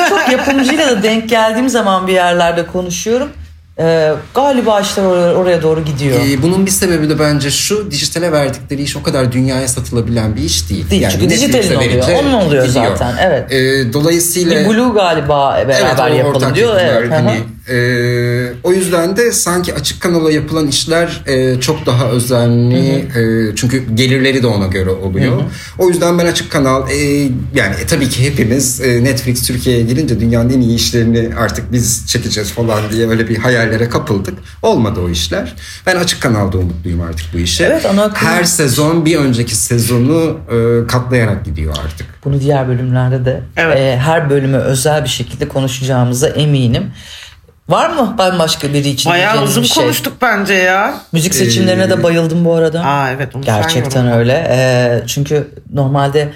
Çok 0.08 0.28
yapımcıyla 0.32 0.88
da 0.88 1.02
denk 1.02 1.28
geldiğim 1.28 1.68
zaman 1.68 2.06
bir 2.06 2.12
yerlerde 2.12 2.66
konuşuyorum. 2.66 3.28
Ee, 3.78 4.12
galiba 4.34 4.80
işler 4.80 5.04
oraya, 5.04 5.34
oraya 5.34 5.62
doğru 5.62 5.84
gidiyor. 5.84 6.20
Ee, 6.28 6.42
bunun 6.42 6.66
bir 6.66 6.70
sebebi 6.70 7.08
de 7.10 7.18
bence 7.18 7.50
şu 7.50 7.90
dijitale 7.90 8.32
verdikleri 8.32 8.82
iş 8.82 8.96
o 8.96 9.02
kadar 9.02 9.32
dünyaya 9.32 9.68
satılabilen 9.68 10.36
bir 10.36 10.42
iş 10.42 10.70
değil. 10.70 10.90
Değil, 10.90 11.06
çünkü 11.12 11.28
Netflix'e 11.28 11.58
dijitalin 11.58 11.90
oluyor. 11.90 12.08
Onun 12.22 12.32
oluyor 12.32 12.66
gidiyor. 12.66 12.96
zaten, 12.96 13.14
evet. 13.20 13.52
Ee, 13.52 13.92
dolayısıyla 13.92 14.60
bir 14.60 14.68
Blue 14.68 14.94
galiba 14.94 15.64
beraber 15.68 16.10
o 16.10 16.14
yapalım 16.14 16.54
diyor. 16.54 16.80
Evet. 16.80 17.10
Hani. 17.10 17.40
E, 17.68 17.76
o 18.62 18.72
yüzden 18.72 19.16
de 19.16 19.32
sanki 19.32 19.74
açık 19.74 20.00
kanala 20.00 20.30
yapılan 20.32 20.66
işler 20.68 21.22
e, 21.26 21.60
çok 21.60 21.86
daha 21.86 22.08
özenli 22.10 22.88
e, 22.96 23.56
çünkü 23.56 23.94
gelirleri 23.94 24.42
de 24.42 24.46
ona 24.46 24.66
göre 24.66 24.90
oluyor. 24.90 25.42
O 25.78 25.88
yüzden 25.88 26.18
ben 26.18 26.26
açık 26.26 26.50
kanal 26.52 26.90
e, 26.90 26.94
yani 27.54 27.74
e, 27.82 27.86
tabii 27.88 28.08
ki 28.08 28.24
hepimiz 28.30 28.80
e, 28.80 29.04
Netflix 29.04 29.46
Türkiye'ye 29.46 29.82
girince 29.82 30.20
dünyanın 30.20 30.50
en 30.50 30.60
iyi 30.60 30.76
işlerini 30.76 31.30
artık 31.38 31.72
biz 31.72 32.06
çekeceğiz 32.06 32.50
falan 32.52 32.82
diye 32.92 33.08
öyle 33.08 33.28
bir 33.28 33.36
hayallere 33.36 33.88
kapıldık. 33.88 34.34
Olmadı 34.62 35.00
o 35.00 35.10
işler. 35.10 35.54
Ben 35.86 35.96
açık 35.96 36.22
kanalda 36.22 36.58
umutluyum 36.58 37.00
artık 37.00 37.26
bu 37.34 37.38
işe. 37.38 37.64
Evet, 37.64 37.86
ana 37.86 38.02
akım- 38.02 38.28
Her 38.28 38.44
sezon 38.44 39.04
bir 39.04 39.16
önceki 39.16 39.56
sezonu 39.56 40.38
e, 40.52 40.86
katlayarak 40.86 41.44
gidiyor 41.44 41.74
artık. 41.84 42.06
Bunu 42.24 42.40
diğer 42.40 42.68
bölümlerde 42.68 43.24
de 43.24 43.40
Evet. 43.56 43.76
e, 43.78 43.96
her 43.96 44.30
bölümü 44.30 44.56
özel 44.56 45.04
bir 45.04 45.08
şekilde 45.08 45.48
konuşacağımıza 45.48 46.28
eminim. 46.28 46.82
Var 47.68 47.90
mı 47.90 48.14
bambaşka 48.18 48.72
biri 48.72 48.88
için 48.88 49.10
Bayağı 49.12 49.42
uzun 49.42 49.62
bir 49.62 49.68
şey? 49.68 49.82
konuştuk 49.84 50.12
bence 50.22 50.54
ya. 50.54 50.94
Müzik 51.12 51.34
seçimlerine 51.34 51.84
Ee, 51.84 51.90
de 51.90 52.02
bayıldım 52.02 52.44
bu 52.44 52.54
arada. 52.54 52.80
Aa 52.84 53.10
evet 53.10 53.36
onu 53.36 53.42
Gerçekten 53.42 54.12
öyle. 54.12 54.46
Ee, 54.50 55.02
çünkü 55.06 55.48
normalde 55.72 56.32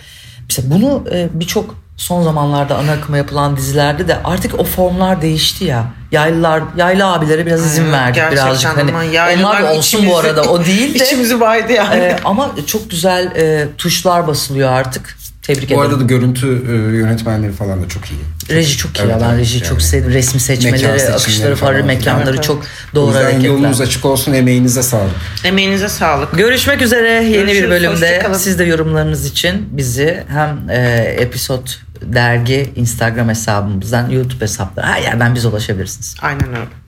mesela 0.49 0.71
bunu 0.75 1.05
e, 1.13 1.29
birçok 1.33 1.75
son 1.97 2.23
zamanlarda 2.23 2.77
ana 2.77 2.93
akıma 2.93 3.17
yapılan 3.17 3.57
dizilerde 3.57 4.09
de 4.09 4.17
artık 4.25 4.61
o 4.61 4.65
formlar 4.65 5.23
değişti 5.23 5.65
ya. 5.65 5.85
Yaylılar, 6.13 6.63
yaylı 6.77 7.07
abilere 7.13 7.47
biraz 7.47 7.67
izin 7.67 7.93
verdik 7.93 8.15
gerçekten 8.15 8.47
birazcık. 8.47 8.77
Hani 9.19 9.45
onlar 9.45 9.63
da 9.63 9.73
olsun 9.73 10.01
bu 10.01 10.05
içimizi- 10.11 10.21
arada 10.21 10.43
o 10.43 10.65
değil 10.65 11.01
de. 11.01 11.05
İçimizi 11.05 11.41
baydı 11.41 11.73
yani. 11.73 11.95
Ee, 12.03 12.17
ama 12.25 12.51
çok 12.67 12.91
güzel 12.91 13.27
e, 13.37 13.69
tuşlar 13.79 14.27
basılıyor 14.27 14.73
artık. 14.73 15.16
Tebrik 15.47 15.63
Bu 15.63 15.67
ederim. 15.67 15.81
arada 15.81 16.01
da 16.01 16.05
görüntü 16.05 16.47
e, 16.69 16.73
yönetmenleri 16.97 17.53
falan 17.53 17.83
da 17.83 17.89
çok 17.89 18.03
iyi. 18.11 18.21
Reji 18.57 18.77
çok 18.77 18.99
iyi 18.99 19.03
Evet, 19.03 19.17
evet, 19.27 19.39
rejiyi 19.39 19.63
yani. 19.63 19.69
çok 19.71 19.83
sevdim. 19.83 20.13
Resmi 20.13 20.41
seçmeleri, 20.41 21.13
akışları 21.13 21.57
falan, 21.57 21.73
falan. 21.75 21.87
mekanları 21.87 22.31
Evet, 22.35 22.45
çok 22.45 22.63
doğru 22.95 23.07
yüzden 23.07 23.23
hareketler. 23.23 23.49
yolunuz 23.49 23.81
açık 23.81 24.05
olsun 24.05 24.33
emeğinize 24.33 24.83
sağlık. 24.83 25.11
Emeğinize 25.45 25.89
sağlık. 25.89 26.33
Görüşmek 26.37 26.83
üzere 26.83 27.09
yeni 27.09 27.33
Görüşürüz, 27.33 27.63
bir 27.65 27.71
bölümde. 27.71 28.27
Siz 28.39 28.59
de 28.59 28.65
yorumlarınız 28.65 29.27
için 29.27 29.69
bizi 29.71 30.25
hem 30.29 30.71
e, 30.71 30.77
episod 31.19 31.69
dergi 32.03 32.73
Instagram 32.77 33.29
hesabımızdan 33.29 34.11
YouTube 34.11 34.41
hesapları 34.41 34.87
her 34.87 35.03
yerden 35.03 35.35
bize 35.35 35.49
ulaşabilirsiniz. 35.49 36.15
Aynen 36.23 36.49
öyle. 36.49 36.86